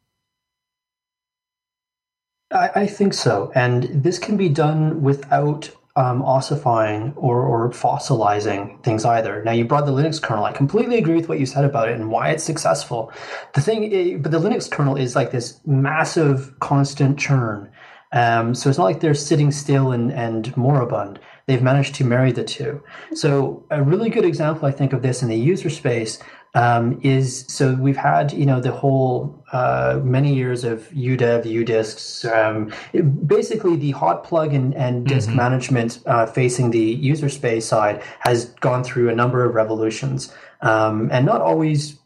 [2.51, 8.81] I, I think so, and this can be done without um, ossifying or, or fossilizing
[8.83, 9.43] things either.
[9.43, 10.45] Now, you brought the Linux kernel.
[10.45, 13.11] I completely agree with what you said about it and why it's successful.
[13.55, 17.71] The thing, eh, but the Linux kernel is like this massive constant churn
[18.11, 21.19] um, so it's not like they're sitting still and, and moribund.
[21.47, 22.83] They've managed to marry the two.
[23.13, 26.19] So a really good example, I think, of this in the user space
[26.57, 32.25] um, is so we've had you know the whole uh, many years of UDEV, UDisks.
[32.31, 35.37] Um, it, basically, the hot plug and, and disk mm-hmm.
[35.37, 41.09] management uh, facing the user space side has gone through a number of revolutions, um,
[41.11, 41.99] and not always.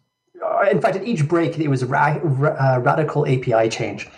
[0.44, 4.10] Uh, in fact, at each break, it was a ra- ra- uh, radical API change.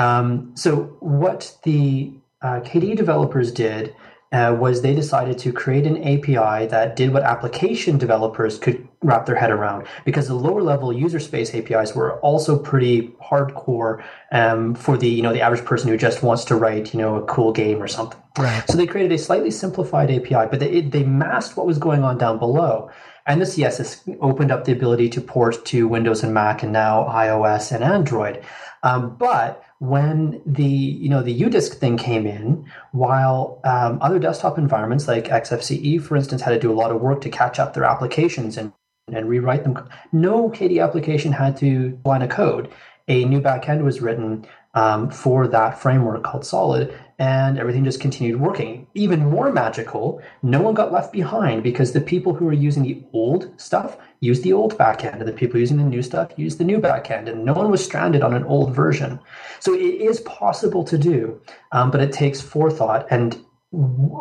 [0.00, 3.94] Um, so what the uh, KDE developers did
[4.32, 9.26] uh, was they decided to create an API that did what application developers could wrap
[9.26, 14.74] their head around because the lower level user space APIs were also pretty hardcore um,
[14.74, 17.26] for the you know the average person who just wants to write you know a
[17.26, 18.20] cool game or something.
[18.38, 18.64] Right.
[18.68, 22.16] So they created a slightly simplified API, but they, they masked what was going on
[22.16, 22.90] down below.
[23.26, 26.72] And this, yes, this opened up the ability to port to Windows and Mac and
[26.72, 28.42] now iOS and Android.
[28.82, 34.58] Um, but when the you know the UDisk thing came in, while um, other desktop
[34.58, 37.74] environments like XFCE, for instance, had to do a lot of work to catch up
[37.74, 38.72] their applications and
[39.08, 42.70] and rewrite them, no KDE application had to line a code.
[43.08, 48.40] A new backend was written um, for that framework called Solid, and everything just continued
[48.40, 48.86] working.
[48.94, 53.04] Even more magical, no one got left behind because the people who were using the
[53.12, 56.64] old stuff used the old backend, and the people using the new stuff used the
[56.64, 59.20] new backend, and no one was stranded on an old version.
[59.60, 61.38] So it is possible to do,
[61.72, 63.06] um, but it takes forethought.
[63.10, 63.36] And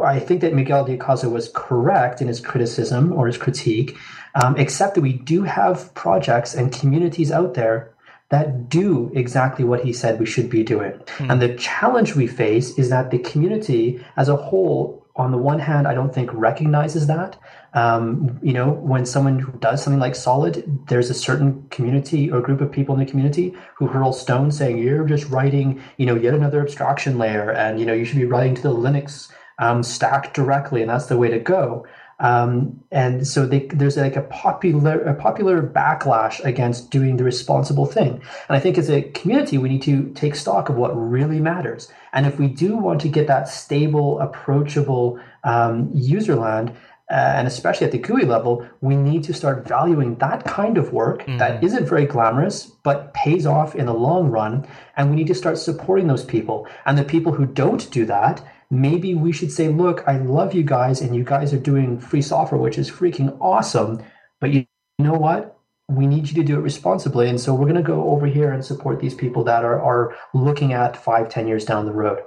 [0.04, 3.98] I think that Miguel de Icaza was correct in his criticism or his critique,
[4.36, 7.94] um, except that we do have projects and communities out there
[8.30, 10.94] that do exactly what he said we should be doing.
[11.18, 11.32] Mm.
[11.32, 15.60] And the challenge we face is that the community as a whole, on the one
[15.60, 17.38] hand, I don't think recognizes that.
[17.74, 22.42] Um, you know, when someone who does something like Solid, there's a certain community or
[22.42, 26.16] group of people in the community who hurl stones saying, you're just writing, you know,
[26.16, 29.84] yet another abstraction layer and, you know, you should be writing to the Linux um,
[29.84, 31.86] stack directly and that's the way to go.
[32.20, 37.86] Um, and so they, there's like a popular a popular backlash against doing the responsible
[37.86, 38.22] thing.
[38.48, 41.92] And I think as a community, we need to take stock of what really matters.
[42.12, 46.76] And if we do want to get that stable, approachable um, userland,
[47.12, 50.94] uh, and especially at the GUI level, we need to start valuing that kind of
[50.94, 51.38] work mm-hmm.
[51.38, 54.68] that isn't very glamorous but pays off in the long run.
[54.96, 56.68] And we need to start supporting those people.
[56.86, 60.64] And the people who don't do that maybe we should say, look, I love you
[60.64, 64.04] guys and you guys are doing free software, which is freaking awesome.
[64.40, 64.66] But you
[65.00, 65.58] know what?
[65.88, 67.30] We need you to do it responsibly.
[67.30, 70.16] And so we're going to go over here and support these people that are, are
[70.36, 72.20] looking at five, ten years down the road.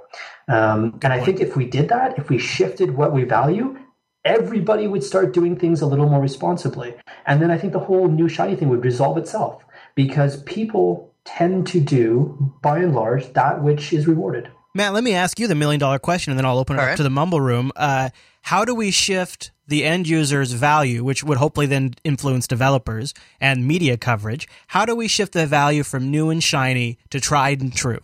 [0.49, 3.79] Um, and I think if we did that, if we shifted what we value,
[4.25, 6.93] everybody would start doing things a little more responsibly.
[7.25, 9.63] And then I think the whole new shiny thing would resolve itself
[9.95, 14.49] because people tend to do, by and large, that which is rewarded.
[14.75, 16.83] Matt, let me ask you the million dollar question, and then I'll open it All
[16.85, 16.97] up right.
[16.97, 17.71] to the mumble room.
[17.75, 18.09] Uh,
[18.41, 23.67] how do we shift the end user's value, which would hopefully then influence developers and
[23.67, 24.47] media coverage?
[24.67, 27.99] How do we shift the value from new and shiny to tried and true?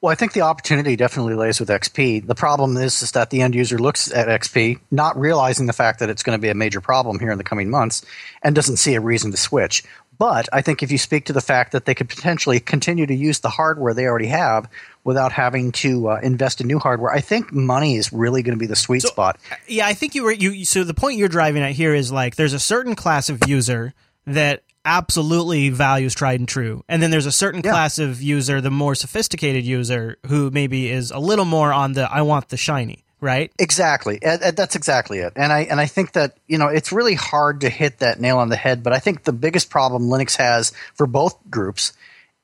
[0.00, 2.26] Well, I think the opportunity definitely lays with XP.
[2.26, 5.98] The problem is, is that the end user looks at XP, not realizing the fact
[5.98, 8.04] that it's going to be a major problem here in the coming months,
[8.42, 9.82] and doesn't see a reason to switch.
[10.18, 13.14] But I think if you speak to the fact that they could potentially continue to
[13.14, 14.68] use the hardware they already have
[15.04, 18.60] without having to uh, invest in new hardware, I think money is really going to
[18.60, 19.38] be the sweet so, spot.
[19.68, 20.64] Yeah, I think you were you.
[20.64, 23.94] So the point you're driving at here is like there's a certain class of user
[24.26, 27.72] that absolutely values tried and true, and then there's a certain yeah.
[27.72, 32.10] class of user, the more sophisticated user, who maybe is a little more on the
[32.10, 33.50] I want the shiny right?
[33.58, 34.22] Exactly.
[34.22, 35.32] Uh, uh, that's exactly it.
[35.36, 38.38] And I and I think that you know it's really hard to hit that nail
[38.38, 38.82] on the head.
[38.82, 41.92] But I think the biggest problem Linux has for both groups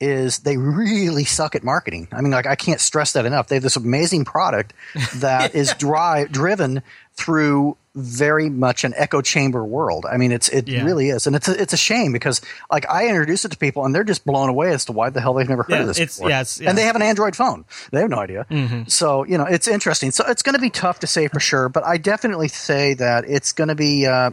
[0.01, 2.09] is they really suck at marketing.
[2.11, 3.49] I mean, like I can't stress that enough.
[3.49, 4.73] They have this amazing product
[5.17, 6.83] that is dri- driven
[7.15, 10.07] through very much an echo chamber world.
[10.11, 10.83] I mean, it's it yeah.
[10.83, 12.41] really is, and it's a, it's a shame because
[12.71, 15.21] like I introduce it to people and they're just blown away as to why the
[15.21, 16.31] hell they've never heard yeah, of this it's, before.
[16.31, 16.71] Yeah, it's, yeah.
[16.71, 18.47] And they have an Android phone; they have no idea.
[18.51, 18.85] Mm-hmm.
[18.87, 20.11] So you know, it's interesting.
[20.11, 23.25] So it's going to be tough to say for sure, but I definitely say that
[23.27, 24.07] it's going to be.
[24.07, 24.31] Uh,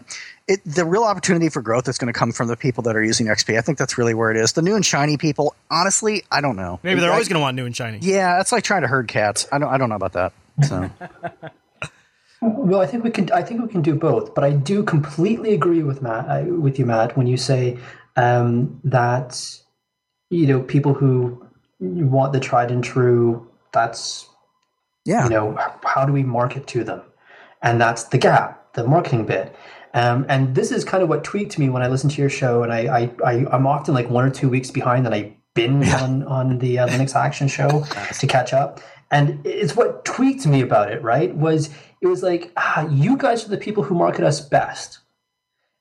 [0.47, 3.03] it, the real opportunity for growth is going to come from the people that are
[3.03, 3.55] using XP.
[3.55, 4.53] I think that's really where it is.
[4.53, 6.79] The new and shiny people, honestly, I don't know.
[6.81, 7.99] Maybe they're I, always going to want new and shiny.
[8.01, 9.47] Yeah, that's like trying to herd cats.
[9.51, 9.69] I don't.
[9.69, 10.33] I don't know about that.
[10.65, 10.89] So.
[12.41, 13.31] Well, I think we can.
[13.31, 14.33] I think we can do both.
[14.33, 16.25] But I do completely agree with Matt.
[16.25, 17.77] Uh, with you, Matt, when you say
[18.15, 19.59] um, that
[20.29, 21.45] you know people who
[21.79, 23.47] want the tried and true.
[23.71, 24.29] That's
[25.05, 25.23] yeah.
[25.23, 27.01] You know, how do we market to them?
[27.61, 29.55] And that's the gap, the marketing bit.
[29.93, 32.61] Um, and this is kind of what tweaked me when I listened to your show.
[32.61, 35.87] And I, I, I am often like one or two weeks behind, and I binge
[35.87, 36.03] yeah.
[36.03, 37.85] on on the uh, Linux Action Show
[38.19, 38.81] to catch up.
[39.11, 41.01] And it's what tweaked me about it.
[41.01, 41.35] Right?
[41.35, 41.69] Was
[42.01, 44.99] it was like, ah, you guys are the people who market us best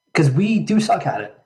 [0.07, 1.39] because we do suck at it.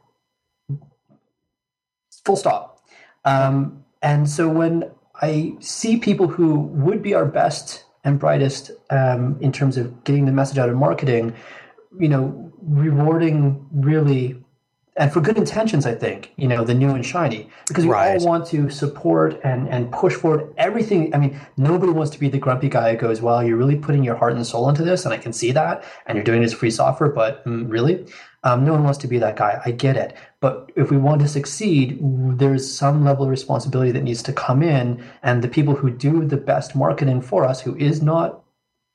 [2.25, 2.85] Full stop.
[3.25, 9.37] Um, and so when I see people who would be our best and brightest um,
[9.41, 11.35] in terms of getting the message out of marketing,
[11.99, 14.43] you know, rewarding really
[14.97, 18.21] and for good intentions, I think, you know, the new and shiny, because we right.
[18.21, 21.15] all want to support and, and push forward everything.
[21.15, 24.05] I mean, nobody wants to be the grumpy guy who goes, well, you're really putting
[24.05, 26.53] your heart and soul into this, and I can see that, and you're doing this
[26.53, 28.07] free software, but mm, really?
[28.45, 29.63] Um, no one wants to be that guy.
[29.65, 30.15] I get it.
[30.41, 34.63] But if we want to succeed, there's some level of responsibility that needs to come
[34.63, 38.43] in, and the people who do the best marketing for us, who is not,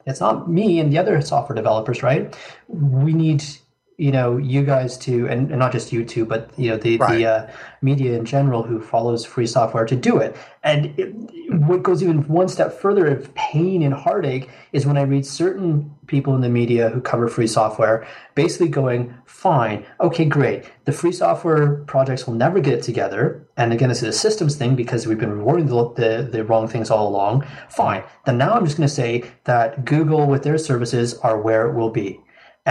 [0.05, 2.37] it's not me and the other software developers, right?
[2.67, 3.43] We need
[3.97, 6.97] you know you guys to and, and not just you two but you know the
[6.97, 7.17] Right.
[7.17, 10.35] the uh, media in general who follows free software to do it.
[10.63, 11.13] And it,
[11.61, 15.91] what goes even one step further of pain and heartache is when i read certain
[16.05, 20.65] people in the media who cover free software basically going fine okay great.
[20.85, 23.47] The free software projects will never get it together.
[23.57, 26.67] And again this is a systems thing because we've been rewarding the, the, the wrong
[26.67, 27.47] things all along.
[27.69, 28.03] Fine.
[28.25, 31.73] Then now i'm just going to say that google with their services are where it
[31.73, 32.19] will be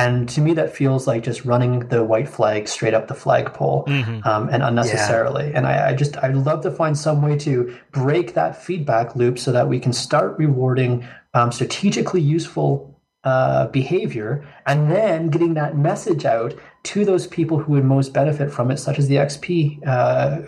[0.03, 3.85] and to me, that feels like just running the white flag straight up the flagpole
[3.89, 4.25] Mhm.
[4.27, 5.47] um, and unnecessarily.
[5.55, 9.39] And I, I just, I'd love to find some way to break that feedback loop
[9.39, 10.93] so that we can start rewarding
[11.35, 12.93] um, strategically useful
[13.25, 14.31] uh, behavior
[14.67, 18.77] and then getting that message out to those people who would most benefit from it,
[18.79, 19.91] such as the XP uh,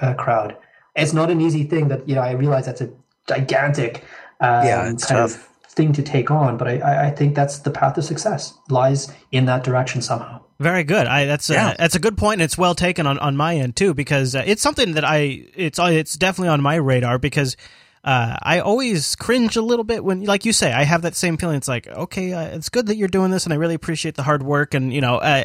[0.05, 0.57] uh, crowd.
[0.95, 2.91] It's not an easy thing that, you know, I realize that's a
[3.27, 4.05] gigantic
[4.41, 5.35] um, Yeah, it's kind tough.
[5.35, 5.48] of
[5.79, 9.11] thing to take on, but I- I, I think that's the path of success lies
[9.33, 10.41] in that direction somehow.
[10.61, 11.07] Very good.
[11.07, 11.73] I that's Yeah.
[11.73, 14.35] a, that's a good point, and it's well taken on, on my end too, because
[14.35, 17.57] uh, it's something that I it's it's definitely on my radar because
[18.05, 21.37] uh, I always cringe a little bit when, like you say, I have that same
[21.37, 21.57] feeling.
[21.57, 24.23] It's like, okay, uh, it's good that you're doing this, and I really appreciate the
[24.23, 25.45] hard work, and you know, uh,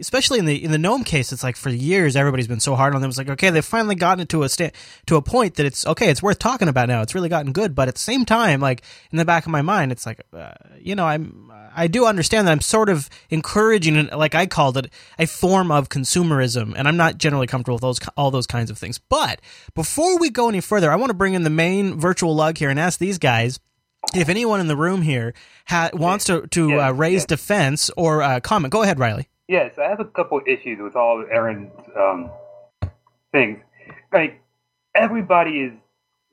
[0.00, 2.94] especially in the in the gnome case, it's like for years everybody's been so hard
[2.94, 3.08] on them.
[3.08, 4.72] It's like, okay, they've finally gotten it to a sta-
[5.06, 7.02] to a point that it's okay, it's worth talking about now.
[7.02, 9.62] It's really gotten good, but at the same time, like in the back of my
[9.62, 14.08] mind, it's like, uh, you know, I'm I do understand that I'm sort of encouraging,
[14.08, 18.00] like I called it, a form of consumerism, and I'm not generally comfortable with those
[18.16, 18.98] all those kinds of things.
[18.98, 19.40] But
[19.76, 22.70] before we go any further, I want to bring in the main virtual lug here
[22.70, 23.58] and ask these guys
[24.14, 25.34] if anyone in the room here
[25.66, 27.26] ha- wants to to Yeah, uh, raise yeah.
[27.28, 28.72] defense or uh, comment.
[28.72, 29.28] Go ahead, Riley.
[29.48, 32.30] Yes, I have a couple issues with all of Aaron's um,
[33.32, 33.58] things.
[34.12, 34.42] Like,
[34.94, 35.72] everybody is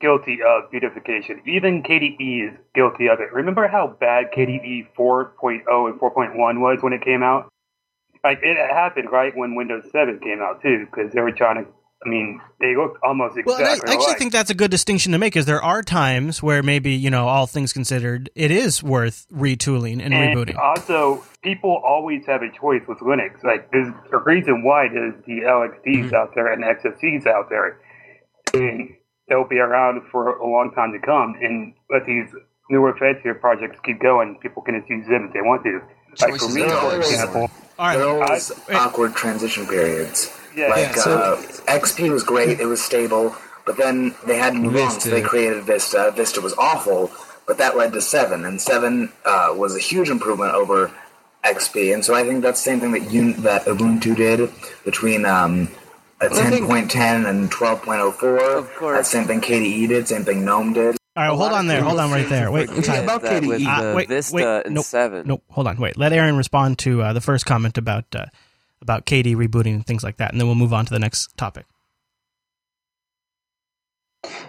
[0.00, 1.40] guilty of beautification.
[1.46, 3.32] Even KDE is guilty of it.
[3.32, 7.48] Remember how bad KDE 4.0 and 4.1 was when it came out?
[8.22, 11.70] Like, it happened right when Windows 7 came out, too, because they were trying to,
[12.04, 14.18] I mean, they looked almost exactly and I actually alike.
[14.18, 17.26] think that's a good distinction to make, because there are times where maybe you know,
[17.26, 20.58] all things considered, it is worth retooling and, And rebooting.
[20.58, 23.42] also, people always have a choice with Linux.
[23.42, 26.14] Like, there's a reason why there's the LXDEs Mm-hmm.
[26.14, 27.80] out there and XFCEs out there.
[28.54, 28.90] And
[29.28, 31.34] they'll be around for a long time to come.
[31.40, 32.28] And let these
[32.70, 34.38] newer fancier projects keep going.
[34.42, 35.80] People can just use them if they want to.
[36.20, 40.30] Like, for me, for example, all right, There are always I- awkward transition periods.
[40.56, 41.36] Yeah, Like so- uh,
[41.68, 43.34] XP was great; it was stable,
[43.64, 46.12] but then they had to move on, so they created Vista.
[46.16, 47.10] Vista was awful,
[47.46, 50.90] but that led to Seven, and Seven uh, was a huge improvement over
[51.44, 51.92] XP.
[51.94, 54.50] And so I think that's the same thing that Un- that Ubuntu did
[54.84, 55.68] between um,
[56.20, 58.58] a Well, I think- 10.10 and 12.04.
[58.58, 58.96] Of course.
[58.96, 60.96] That's same thing KDE did, same thing GNOME did.
[61.16, 61.32] all right.
[61.32, 61.82] A Hold on there.
[61.82, 62.46] Hold on right there.
[62.46, 63.04] to Wait, forget time.
[63.04, 63.66] about KDE.
[63.66, 65.26] Uh, wait, Vista wait, and nope, Seven.
[65.26, 65.42] Nope.
[65.50, 65.76] Hold on.
[65.76, 65.96] Wait.
[65.96, 68.26] Let Aaron respond to uh, the first comment about uh,
[68.82, 71.36] about KDE rebooting and things like that, and then we'll move on to the next
[71.36, 71.66] topic.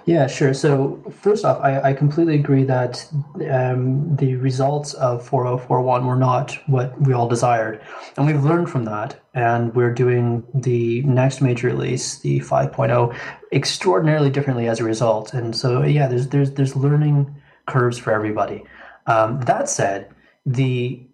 [0.06, 0.54] Yeah, sure.
[0.54, 3.06] So first off, I, I completely agree that
[3.52, 7.82] um, the results of 4041 were not what we all desired.
[8.16, 9.20] And we've learned from that.
[9.34, 13.18] And we're doing the next major release, the 5.0,
[13.52, 15.34] extraordinarily differently as a result.
[15.34, 18.64] And so, yeah, there's, there's, there's learning curves for everybody.
[19.08, 20.10] Um, that said,
[20.46, 21.06] the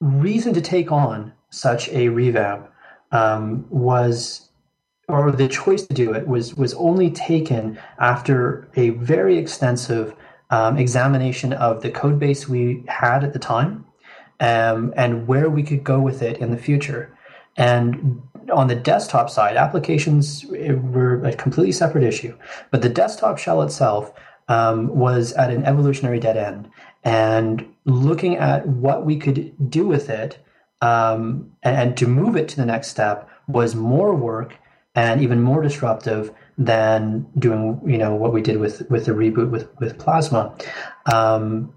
[0.00, 2.70] reason to take on such a revamp
[3.12, 4.48] um, was
[5.08, 10.14] or the choice to do it was was only taken after a very extensive
[10.50, 13.84] um, examination of the code base we had at the time
[14.40, 17.16] um, and where we could go with it in the future.
[17.56, 22.36] And on the desktop side, applications eh, were a completely separate issue,
[22.70, 24.12] but the desktop shell itself
[24.48, 26.68] um, was at an evolutionary dead end.
[27.04, 30.38] And looking at what we could do with it
[30.84, 34.56] um, and, and to move it to the next step was more work
[34.94, 39.50] and even more disruptive than doing you know what we did with with the reboot
[39.50, 40.56] with with plasma.
[41.12, 41.72] Um,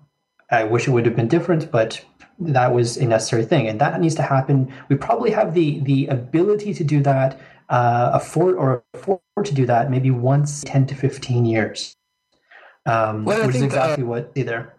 [0.49, 2.05] i wish it would have been different but
[2.39, 3.67] that was a necessary thing.
[3.67, 4.73] And that needs to happen.
[4.89, 7.39] We probably have the the ability to do that
[7.69, 11.95] uh, afford or afford to do that maybe once 10 to 15 years.
[12.85, 14.73] Um, Well, which is uh, exactly what either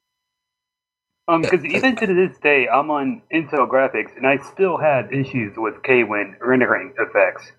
[1.29, 5.55] Um, because even to this day, I'm on Intel graphics, and I still have issues
[5.57, 7.53] with KWin rendering effects.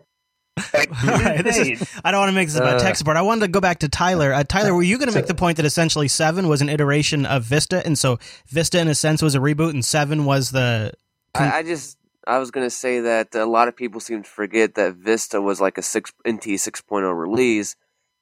[0.73, 3.15] Like, All right, this is, I don't want to make this about Uh, tech support.
[3.15, 4.33] I wanted to go back to Tyler.
[4.33, 7.25] Uh, Tyler, were you going to make the point that essentially seven was an iteration
[7.25, 8.17] of Vista, and so
[8.47, 10.91] Vista, in a sense, was a reboot, and seven was the
[11.35, 14.75] I, I just I was gonna say that a lot of people seem to forget
[14.75, 17.75] that Vista was like a six NT 6.0 release.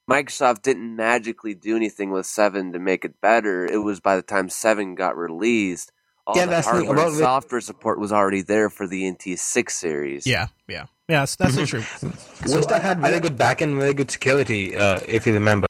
[0.09, 3.65] Microsoft didn't magically do anything with seven to make it better.
[3.65, 5.91] It was by the time seven got released,
[6.25, 9.03] all Yeah, the that's the hardware and the- software support was already there for the
[9.03, 10.25] NT6 series.
[10.25, 11.25] Yeah, yeah, yeah.
[11.25, 11.81] That's, that's true.
[12.41, 15.67] Vista had very good backend, very good security, uh, if you remember.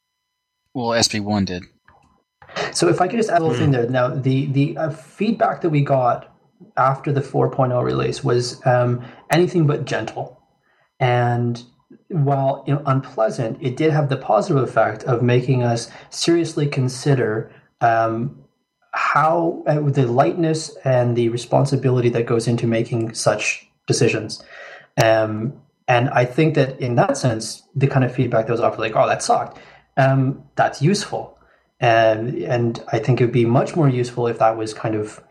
[0.72, 1.64] Well, SP1 did.
[2.72, 3.88] So if I could just add a little thing there.
[3.88, 6.34] Now, the the uh, feedback that we got
[6.76, 10.40] after the 4.0 release was um, anything but gentle,
[10.98, 11.62] and
[12.08, 17.52] while you know, unpleasant, it did have the positive effect of making us seriously consider
[17.80, 18.42] um,
[18.92, 24.42] how uh, the lightness and the responsibility that goes into making such decisions.
[25.02, 28.80] Um, and I think that in that sense, the kind of feedback that was offered,
[28.80, 29.58] like, "Oh, that sucked,"
[29.96, 31.38] um, that's useful
[31.80, 35.22] and and I think it would be much more useful if that was kind of,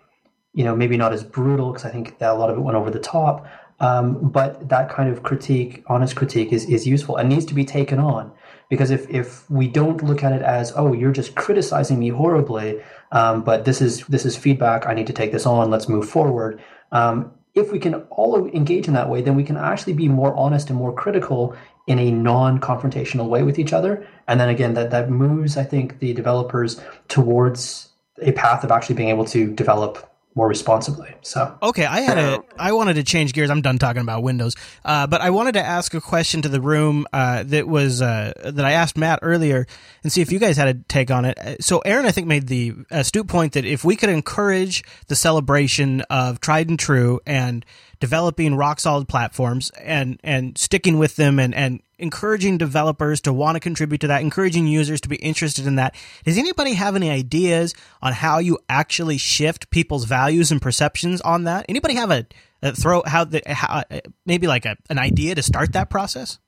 [0.54, 2.78] you know, maybe not as brutal because I think that a lot of it went
[2.78, 3.46] over the top.
[3.80, 7.66] Um, but that kind of critique, honest critique, is is useful and needs to be
[7.66, 8.32] taken on
[8.70, 12.82] because if if we don't look at it as oh you're just criticizing me horribly,
[13.12, 16.10] um, but this is this is feedback, I need to take this on, let's move
[16.10, 16.62] forward.
[16.92, 20.36] Um, if we can all engage in that way, then we can actually be more
[20.36, 21.56] honest and more critical
[21.88, 24.06] in a non-confrontational way with each other.
[24.28, 27.90] And then again, that that moves, I think, the developers towards
[28.22, 31.14] a path of actually being able to develop more responsibly.
[31.24, 32.44] So Okay, I had a.
[32.60, 33.50] I wanted to change gears.
[33.50, 36.62] I'm done talking about Windows, uh, but I wanted to ask a question to the
[36.62, 39.66] room uh, that was uh, that I asked Matt earlier,
[40.04, 41.38] and see if you guys had a take on it.
[41.40, 45.16] Uh, So, Aaron, I think made the astute point that if we could encourage the
[45.16, 47.66] celebration of tried and true and
[48.00, 53.56] developing rock solid platforms and and sticking with them and and encouraging developers to want
[53.56, 55.96] to contribute to that encouraging users to be interested in that.
[56.24, 61.46] Does anybody have any ideas on how you actually shift people's values and perceptions on
[61.46, 61.66] that?
[61.68, 62.26] Anybody have a,
[62.62, 63.84] a throw how the how,
[64.26, 66.40] maybe like a, an idea to start that process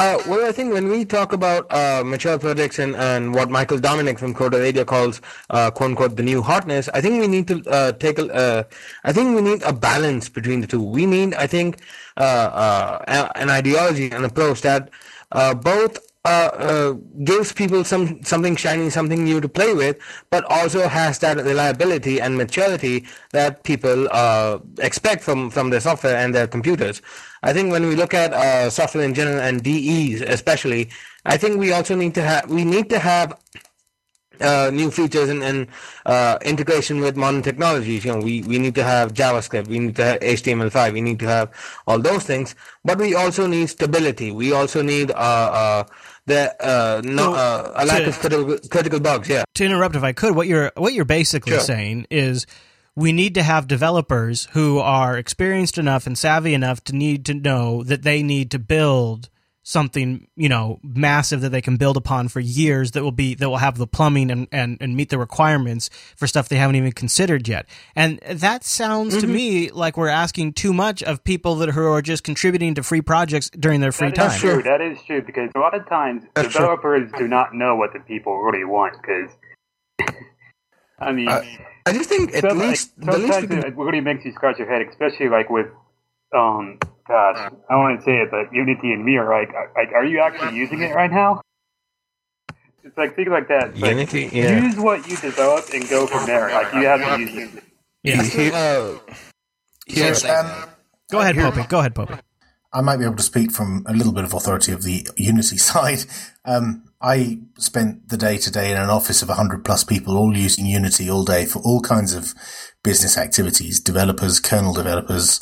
[0.00, 3.78] Uh, well, I think when we talk about uh, mature projects and, and what Michael
[3.78, 5.20] Dominick from Coder Radio calls
[5.50, 8.32] uh, "quote unquote" the new hotness, I think we need to uh, take a.
[8.32, 8.62] Uh,
[9.04, 10.82] I think we need a balance between the two.
[10.82, 11.82] We need, I think,
[12.16, 14.88] an ideology, an approach that
[15.62, 16.92] both uh, uh,
[17.24, 19.96] gives people some something shiny, something new to play with,
[20.28, 26.16] but also has that reliability and maturity that people uh, expect from from their software
[26.16, 27.00] and their computers.
[27.42, 30.90] I think when we look at uh, software in general and DEs especially,
[31.24, 33.38] I think we also need to have we need to have
[34.40, 35.66] uh, new features and, and
[36.06, 38.04] uh, integration with modern technologies.
[38.04, 41.18] You know, we, we need to have JavaScript, we need to have HTML5, we need
[41.20, 41.50] to have
[41.86, 42.54] all those things.
[42.84, 44.30] But we also need stability.
[44.32, 45.84] We also need uh,
[46.30, 49.28] the uh, no, uh, a lack to- of critical, critical bugs.
[49.28, 49.44] Yeah.
[49.56, 51.60] to interrupt if I could, what you're what you're basically Sure.
[51.60, 52.46] saying is
[52.96, 57.34] we need to have developers who are experienced enough and savvy enough to need to
[57.34, 59.28] know that they need to build
[59.62, 63.48] something, you know, massive that they can build upon for years that will be that
[63.48, 66.92] will have the plumbing and, and, and meet the requirements for stuff they haven't even
[66.92, 67.66] considered yet.
[67.94, 72.00] And that sounds to me like we're asking too much of people that who are
[72.02, 74.28] just contributing to free projects during their free time.
[74.28, 74.62] That is true.
[74.62, 76.60] That is true because a lot of times That's true.
[76.60, 78.94] developers do not know what the people really want.
[79.00, 79.30] Because
[80.98, 81.42] I mean, Uh,
[81.86, 84.32] I just think at some- least like, the least we can it really makes you
[84.32, 85.66] scratch your head, especially like with,
[86.34, 86.78] um,
[87.10, 89.28] gosh, I don't want to say it, but Unity and Mir.
[89.28, 91.42] Like, like, are you actually using it right now?
[92.82, 93.70] It's like things like that.
[93.70, 94.62] It's like, Unity, yeah.
[94.62, 96.50] Use what you develop and go from there.
[96.50, 97.64] Like you haven't used it.
[98.02, 98.54] Yeah.
[98.54, 99.12] Uh,
[99.86, 100.68] Yes, Um,
[101.10, 101.68] Go ahead, Popey.
[101.68, 102.20] Go ahead, Popey.
[102.72, 105.56] I might be able to speak from a little bit of authority of the Unity
[105.70, 106.04] side.
[106.44, 110.66] Um, I spent the day today in an office of 100 plus people, all using
[110.66, 112.34] Unity all day for all kinds of
[112.84, 115.40] business activities, developers, kernel developers,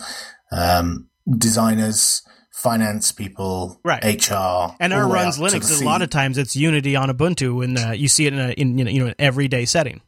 [0.50, 2.22] um, designers,
[2.52, 4.02] finance people, Right.
[4.04, 4.74] HR.
[4.80, 5.80] And our runs Linux.
[5.80, 8.50] A lot of times it's Unity on Ubuntu, and uh, you see it in a
[8.50, 10.00] in you know, you know an everyday setting.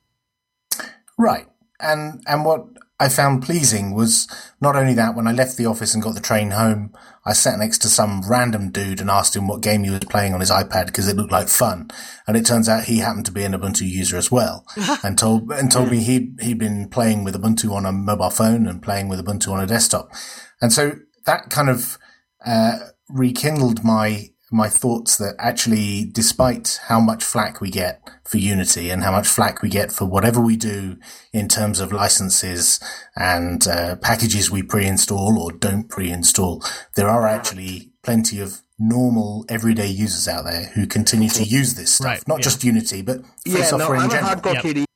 [1.18, 1.46] Right.
[1.78, 2.66] And and what
[2.98, 4.28] I found pleasing was
[4.60, 6.92] not only that when I left the office and got the train home,
[7.24, 10.34] I sat next to some random dude and asked him what game he was playing
[10.34, 11.90] on his iPad because it looked like fun.
[12.26, 14.66] And it turns out he happened to be an Ubuntu user as well,
[15.02, 18.66] and told and told me he he'd been playing with Ubuntu on a mobile phone
[18.66, 20.10] and playing with Ubuntu on a desktop,
[20.60, 20.92] and so
[21.26, 21.98] that kind of
[22.44, 28.90] uh, rekindled my my thoughts that actually, despite how much flack we get for Unity
[28.90, 30.96] and how much flack we get for whatever we do
[31.32, 32.80] in terms of licenses
[33.14, 36.64] and uh, packages we pre-install or don't pre-install,
[36.96, 41.94] there are actually plenty of normal everyday users out there who continue to use this
[41.94, 42.06] stuff.
[42.06, 42.42] Right, Not yeah.
[42.42, 44.34] just Unity, but free yeah, no, software in I'm a general.
[44.34, 44.86] hardcore Yep.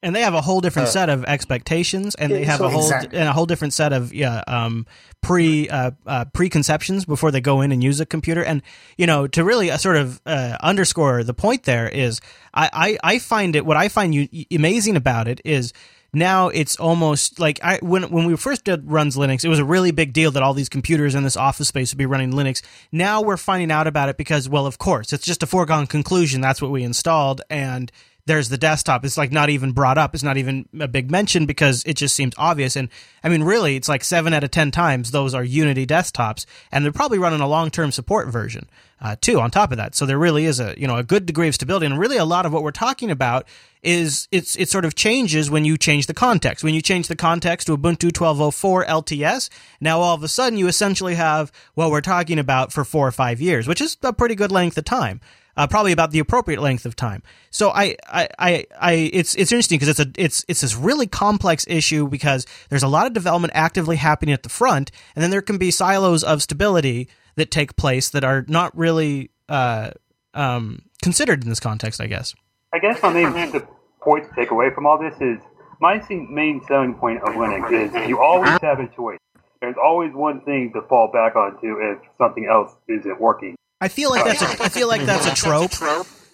[0.00, 2.68] And they have a whole different Uh, set of expectations, and they have so- a
[2.68, 3.18] whole Exactly.
[3.18, 4.86] and a whole different set of yeah um,
[5.22, 8.44] pre uh, uh, preconceptions before they go in and use a computer.
[8.44, 8.62] And
[8.96, 12.20] you know, to really uh, sort of uh, underscore the point, there is
[12.54, 12.70] I,
[13.02, 15.72] I I find it what I find you amazing about it is
[16.14, 19.64] now it's almost like I when when we first did runs Linux, it was a
[19.64, 22.62] really big deal that all these computers in this office space would be running Linux.
[22.92, 26.40] Now we're finding out about it because, well, of course, it's just a foregone conclusion.
[26.40, 27.90] That's what we installed, and
[28.28, 29.04] there's the desktop.
[29.04, 30.14] It's like not even brought up.
[30.14, 32.76] It's not even a big mention because it just seems obvious.
[32.76, 32.90] And
[33.24, 36.84] I mean, really, it's like seven out of ten times those are Unity desktops, and
[36.84, 38.68] they're probably running a long term support version
[39.00, 39.40] uh, too.
[39.40, 41.54] On top of that, so there really is a you know a good degree of
[41.54, 43.48] stability, and really a lot of what we're talking about
[43.82, 46.62] is it's it sort of changes when you change the context.
[46.62, 49.48] When you change the context to Ubuntu 12.04 LTS,
[49.80, 53.12] now all of a sudden you essentially have what we're talking about for four or
[53.12, 55.20] five years, which is a pretty good length of time
[55.58, 57.20] uh, probably about the appropriate length of time.
[57.50, 61.08] So I, I, I, I it's it's interesting because it's a it's it's this really
[61.08, 65.30] complex issue because there's a lot of development actively happening at the front, and then
[65.30, 69.90] there can be silos of stability that take place that are not really uh,
[70.32, 72.00] um, considered in this context.
[72.00, 72.34] I guess.
[72.72, 73.66] I guess my main the
[74.00, 75.38] point to take away from all this is
[75.80, 79.18] my main selling point of Linux is you always have a choice.
[79.60, 83.56] There's always one thing to fall back onto if something else isn't working.
[83.80, 85.72] I feel like that's a, I feel like that's a trope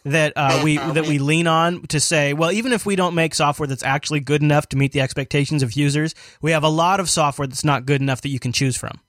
[0.05, 3.35] that uh, we that we lean on to say, well, even if we don't make
[3.35, 7.01] software that's actually good enough to meet the expectations of users, we have a lot
[7.01, 9.01] of software that's not good enough that you can choose from.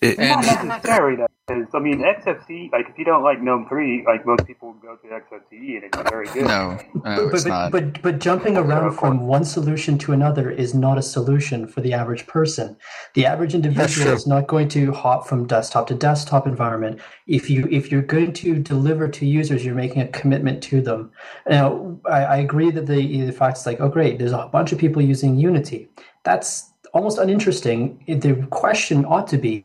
[0.00, 1.66] It, not necessarily that is.
[1.74, 2.72] I mean, XFCE.
[2.72, 6.10] Like, if you don't like GNOME three, like most people go to XFCE, and it's
[6.10, 6.44] very good.
[6.46, 10.98] No, no but, but, but, but jumping around from one solution to another is not
[10.98, 12.76] a solution for the average person.
[13.14, 17.00] The average individual is not going to hop from desktop to desktop environment.
[17.26, 21.10] If you if you're going to deliver to users, you're making a commitment to them.
[21.48, 24.72] Now, I, I agree that the the fact is like, oh great, there's a bunch
[24.72, 25.88] of people using Unity.
[26.24, 28.02] That's almost uninteresting.
[28.06, 29.64] The question ought to be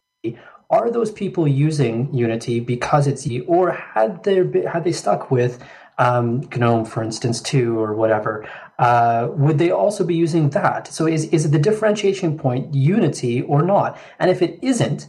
[0.69, 5.63] are those people using Unity because it's you, or had they had they stuck with
[5.97, 8.49] um, GNOME, for instance, two or whatever?
[8.80, 10.88] Uh, would they also be using that?
[10.88, 13.99] So is is the differentiation point Unity or not?
[14.19, 15.07] And if it isn't,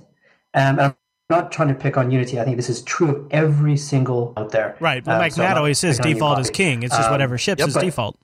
[0.53, 0.97] um, I'm
[1.31, 2.39] not trying to pick on Unity.
[2.39, 4.77] I think this is true of every single out there.
[4.81, 5.05] Right.
[5.07, 6.83] Well, like um, so Matt always says, default is king.
[6.83, 8.19] It's just um, whatever ships is default.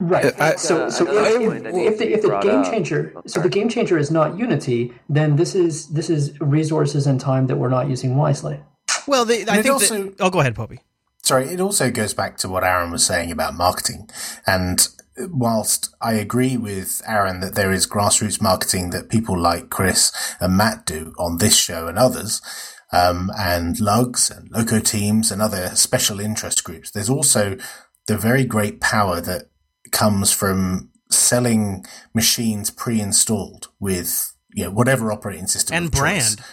[0.00, 0.40] Right.
[0.40, 3.28] I, so, so if, if, the, if the game changer, up.
[3.28, 7.48] so the game changer is not Unity, then this is this is resources and time
[7.48, 8.60] that we're not using wisely.
[9.08, 9.72] Well, the, I think.
[9.72, 10.78] Also, that, oh, go ahead, Popey.
[11.24, 14.08] Sorry, it also goes back to what Aaron was saying about marketing,
[14.46, 14.86] and
[15.18, 20.56] whilst I agree with Aaron that there is grassroots marketing that people like Chris and
[20.56, 22.40] Matt do on this show and others,
[22.92, 27.56] um, and Lugs and Loco teams and other special interest groups, there's also
[28.06, 29.50] the very great power that
[29.92, 31.84] comes from selling
[32.14, 36.38] machines pre-installed with you know, whatever operating system and brand.
[36.38, 36.46] Choice.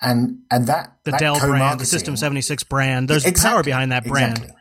[0.00, 3.08] And and that the that Dell brand, the System seventy six brand.
[3.08, 4.38] There's exactly, power behind that brand.
[4.38, 4.56] Exactly.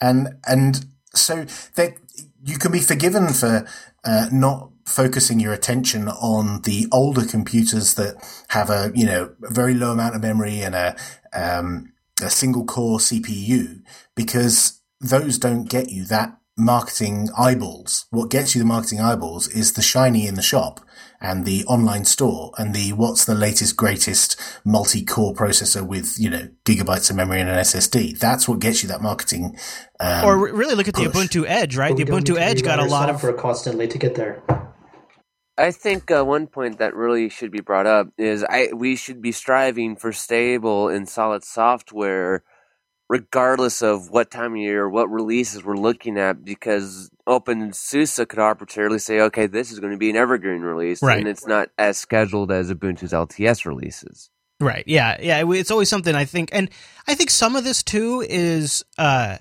[0.00, 1.44] And and so
[1.74, 1.94] that
[2.42, 3.66] you can be forgiven for
[4.04, 8.16] uh, not focusing your attention on the older computers that
[8.48, 10.96] have a you know a very low amount of memory and a
[11.34, 11.92] um,
[12.22, 13.82] a single core CPU
[14.14, 18.06] because those don't get you that marketing eyeballs.
[18.10, 20.80] What gets you the marketing eyeballs is the shiny in the shop
[21.20, 26.48] and the online store and the what's the latest greatest multi-core processor with you know
[26.64, 28.18] gigabytes of memory and an SSD.
[28.18, 29.56] That's what gets you that marketing.
[30.00, 31.06] Um, or really look at push.
[31.06, 31.96] the Ubuntu Edge, right?
[31.96, 34.42] the Ubuntu Edge got a lot of for constantly to get there.
[35.56, 39.20] I think uh, one point that really should be brought up is I we should
[39.20, 42.44] be striving for stable and solid software
[43.08, 48.98] regardless of what time of year, what releases we're looking at, because OpenSUSE could arbitrarily
[48.98, 51.18] say, okay, this is going to be an evergreen release, right.
[51.18, 54.30] and it's not as scheduled as Ubuntu's LTS releases.
[54.60, 54.84] Right.
[54.86, 55.16] Yeah.
[55.20, 55.44] Yeah.
[55.52, 56.68] It's always something I think, and
[57.06, 59.38] I think some of this too is uh,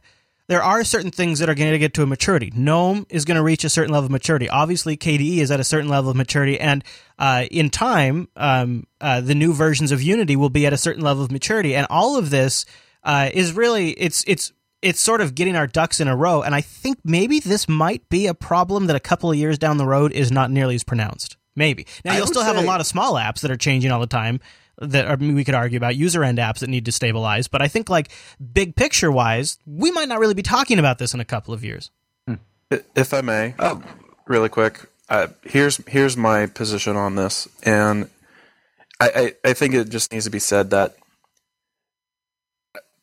[0.47, 2.53] there are certain things that are going to get to a maturity.
[2.55, 4.47] GNOME is going to reach a certain level of maturity.
[4.47, 6.83] Obviously, KDE is at a certain level of maturity, and
[7.17, 11.03] uh, in time, um, uh, the new versions of Unity will be at a certain
[11.03, 12.65] level of maturity, and all of this
[13.07, 14.51] uh, is really it's it's
[14.83, 16.43] it's sort of getting our ducks in a row.
[16.43, 19.77] And I think maybe this might be a problem that a couple of years down
[19.77, 21.37] the road is not nearly as pronounced.
[21.55, 23.99] Maybe now you'll still say, have a lot of small apps that are changing all
[23.99, 24.39] the time
[24.79, 27.47] that are, we could argue about user end apps that need to stabilize.
[27.47, 28.09] But I think like
[28.53, 31.63] big picture wise, we might not really be talking about this in a couple of
[31.63, 31.89] years.
[32.69, 33.81] If I may, oh.
[34.27, 38.09] really quick, uh, here's here's my position on this, and
[38.99, 40.97] I, I, I think it just needs to be said that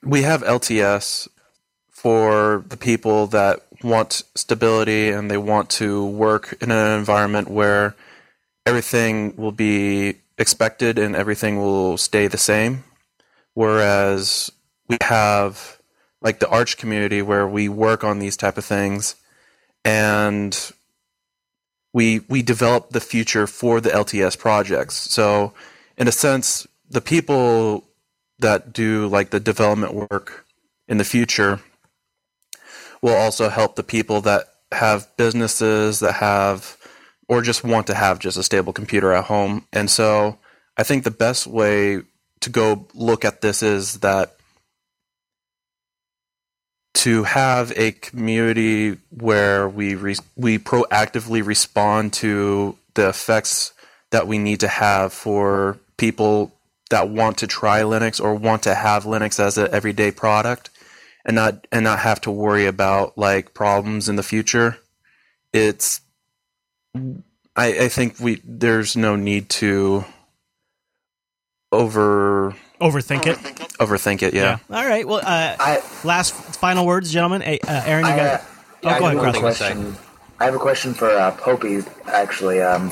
[0.05, 1.29] we have LTS
[1.91, 7.95] for the people that want stability and they want to work in an environment where
[8.67, 12.85] everything will be expected and everything will stay the same.
[13.55, 14.51] Whereas
[14.89, 15.79] we have
[16.21, 19.17] like the Arch community where we work on these type of things
[19.85, 20.73] and
[21.93, 24.97] we we develop the future for the LTS projects.
[24.97, 25.53] So,
[25.97, 27.85] in a sense, the people
[28.39, 30.45] that do like the development work
[30.89, 31.61] in the future
[33.03, 36.77] will also help the people that have businesses that have
[37.29, 39.67] or just want to have just a stable computer at home.
[39.73, 40.39] And so,
[40.77, 42.03] I think the best way
[42.41, 44.37] to go look at this is that
[46.95, 53.73] to have a community where we re- we proactively respond to the effects
[54.11, 56.54] that we need to have for people
[56.95, 60.71] that want to try Linux or want to have Linux as an everyday product
[61.25, 64.79] and not and not have to worry about like problems in the future.
[65.53, 66.01] It's
[67.57, 70.05] I, I think we there's no need to
[71.73, 73.39] over Overthink it.
[73.79, 74.35] overthink it.
[74.35, 74.59] Yeah.
[74.71, 75.07] All right.
[75.07, 77.41] Well, uh, I last final words, gentlemen.
[77.41, 78.41] Hey, uh, Aaron, you I, got.
[78.41, 78.45] uh,
[78.87, 79.59] Oh, I go have ahead, one Cross.
[79.59, 79.97] question.
[80.41, 81.87] I have a question for uh, Popey.
[82.07, 82.91] Actually, um,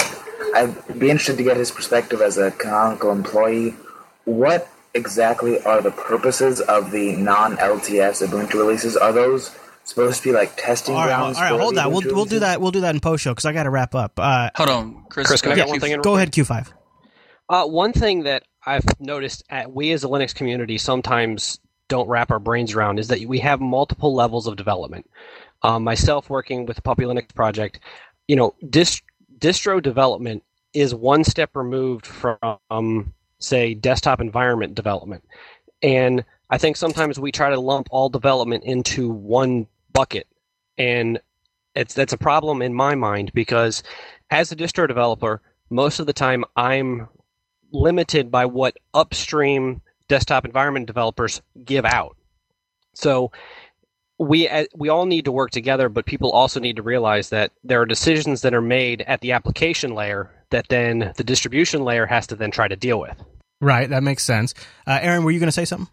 [0.54, 3.74] I'd be interested to get his perspective as a canonical employee.
[4.24, 8.96] What exactly are the purposes of the non-LTS Ubuntu releases?
[8.96, 11.38] Are those supposed to be like testing All right, grounds?
[11.38, 11.50] right.
[11.52, 11.90] for Hold the that.
[11.90, 12.60] We'll Ubuntu we'll do that.
[12.60, 14.12] We'll do that in post show because I got to wrap up.
[14.18, 15.26] Uh, Hold on, Chris.
[15.26, 16.00] Chris, can I get one you- thing in?
[16.02, 16.72] go ahead, Q five.
[17.48, 21.58] Uh, one thing that I've noticed at we as a Linux community sometimes
[21.88, 25.10] don't wrap our brains around is that we have multiple levels of development.
[25.62, 27.80] Um, myself working with the Puppy Linux project,
[28.28, 29.02] you know, dist-
[29.38, 30.42] distro development
[30.72, 33.12] is one step removed from,
[33.42, 35.24] say, desktop environment development.
[35.82, 40.26] And I think sometimes we try to lump all development into one bucket.
[40.78, 41.20] And
[41.74, 43.82] it's that's a problem in my mind because
[44.30, 45.40] as a distro developer,
[45.70, 47.08] most of the time I'm
[47.72, 52.16] limited by what upstream desktop environment developers give out.
[52.94, 53.32] So
[54.18, 57.52] we uh, we all need to work together, but people also need to realize that
[57.64, 62.06] there are decisions that are made at the application layer that then the distribution layer
[62.06, 63.16] has to then try to deal with.
[63.62, 63.88] Right.
[63.88, 64.54] That makes sense.
[64.88, 65.88] Uh, Aaron, were you going to say something?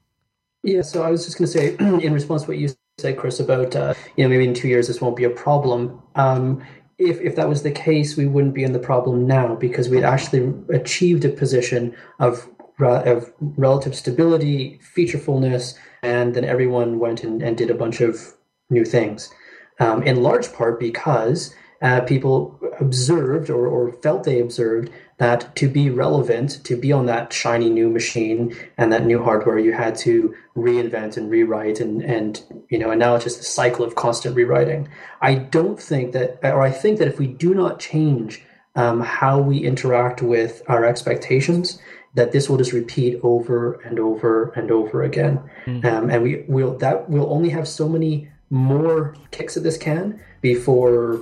[0.63, 3.39] Yeah, so I was just going to say, in response to what you said, Chris,
[3.39, 6.01] about uh, you know maybe in two years this won't be a problem.
[6.15, 6.65] Um,
[6.97, 10.03] if if that was the case, we wouldn't be in the problem now because we'd
[10.03, 12.49] actually achieved a position of
[12.80, 18.34] of relative stability, featurefulness, and then everyone went and, and did a bunch of
[18.70, 19.32] new things.
[19.80, 25.67] Um, in large part because uh, people observed or, or felt they observed that to
[25.67, 29.95] be relevant, to be on that shiny new machine and that new hardware, you had
[29.95, 33.95] to reinvent and rewrite, and and you know, and now it's just a cycle of
[33.95, 34.88] constant rewriting.
[35.21, 38.43] I don't think that, or I think that if we do not change
[38.75, 41.82] um, how we interact with our expectations,
[42.15, 45.41] that this will just repeat over and over and over again,
[45.84, 50.21] um, and we will that will only have so many more kicks at this can
[50.41, 51.19] before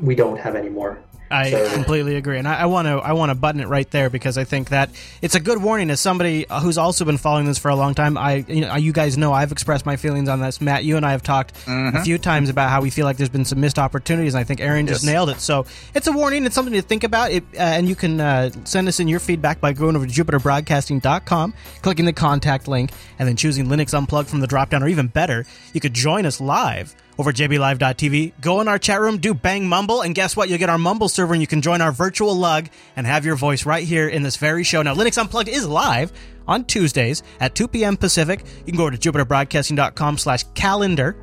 [0.00, 0.98] we don't have any more.
[1.30, 4.38] I completely agree, and I want to I want to button it right there because
[4.38, 7.68] I think that it's a good warning as somebody who's also been following this for
[7.68, 8.16] a long time.
[8.16, 10.60] I you know you guys know I've expressed my feelings on this.
[10.60, 13.28] Matt, you and I have talked a few times about how we feel like there's
[13.28, 15.40] been some missed opportunities, and I think Aaron just nailed it.
[15.40, 16.46] So it's a warning.
[16.46, 17.30] It's something to think about.
[17.30, 20.12] It, uh, and you can uh, send us in your feedback by going over to
[20.24, 24.80] jupiterbroadcasting.com, clicking the contact link, and then choosing Linux Unplugged from the dropdown.
[24.80, 28.32] Or even better, you could join us live over at jblive.tv.
[28.40, 30.48] Go in our chat room, do Bang Mumble, and guess what?
[30.48, 33.36] You'll get our Mumble server and you can join our virtual lug and have your
[33.36, 34.82] voice right here in this very show.
[34.82, 36.12] Now, Linux Unplugged is live
[36.46, 37.96] on Tuesdays at 2 p.m.
[37.96, 38.44] Pacific.
[38.58, 41.16] You can go over to jupiterbroadcasting.com slash calendar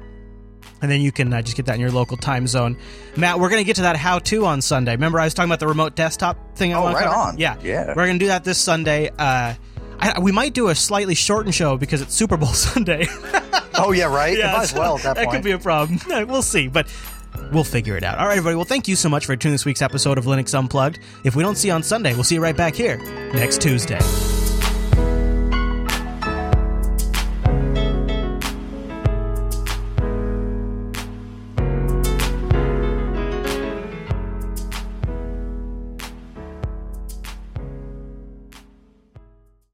[0.82, 2.78] and then you can uh, just get that in your local time zone.
[3.16, 4.92] Matt, we're going to get to that how-to on Sunday.
[4.92, 6.74] Remember, I was talking about the remote desktop thing.
[6.74, 7.16] I Oh, right cover?
[7.16, 7.38] on.
[7.38, 7.88] Yeah, Yeah.
[7.88, 9.10] We're going to do that this Sunday.
[9.18, 9.54] Uh,
[10.00, 13.08] I, we might do a slightly shortened show because it's Super Bowl Sunday.
[13.76, 14.38] Oh yeah, right.
[14.38, 16.00] Yeah, Might as so well at that, that could be a problem.
[16.28, 16.88] we'll see, but
[17.52, 18.18] we'll figure it out.
[18.18, 18.56] All right, everybody.
[18.56, 21.00] Well, thank you so much for tuning this week's episode of Linux Unplugged.
[21.24, 22.98] If we don't see you on Sunday, we'll see you right back here
[23.34, 24.00] next Tuesday.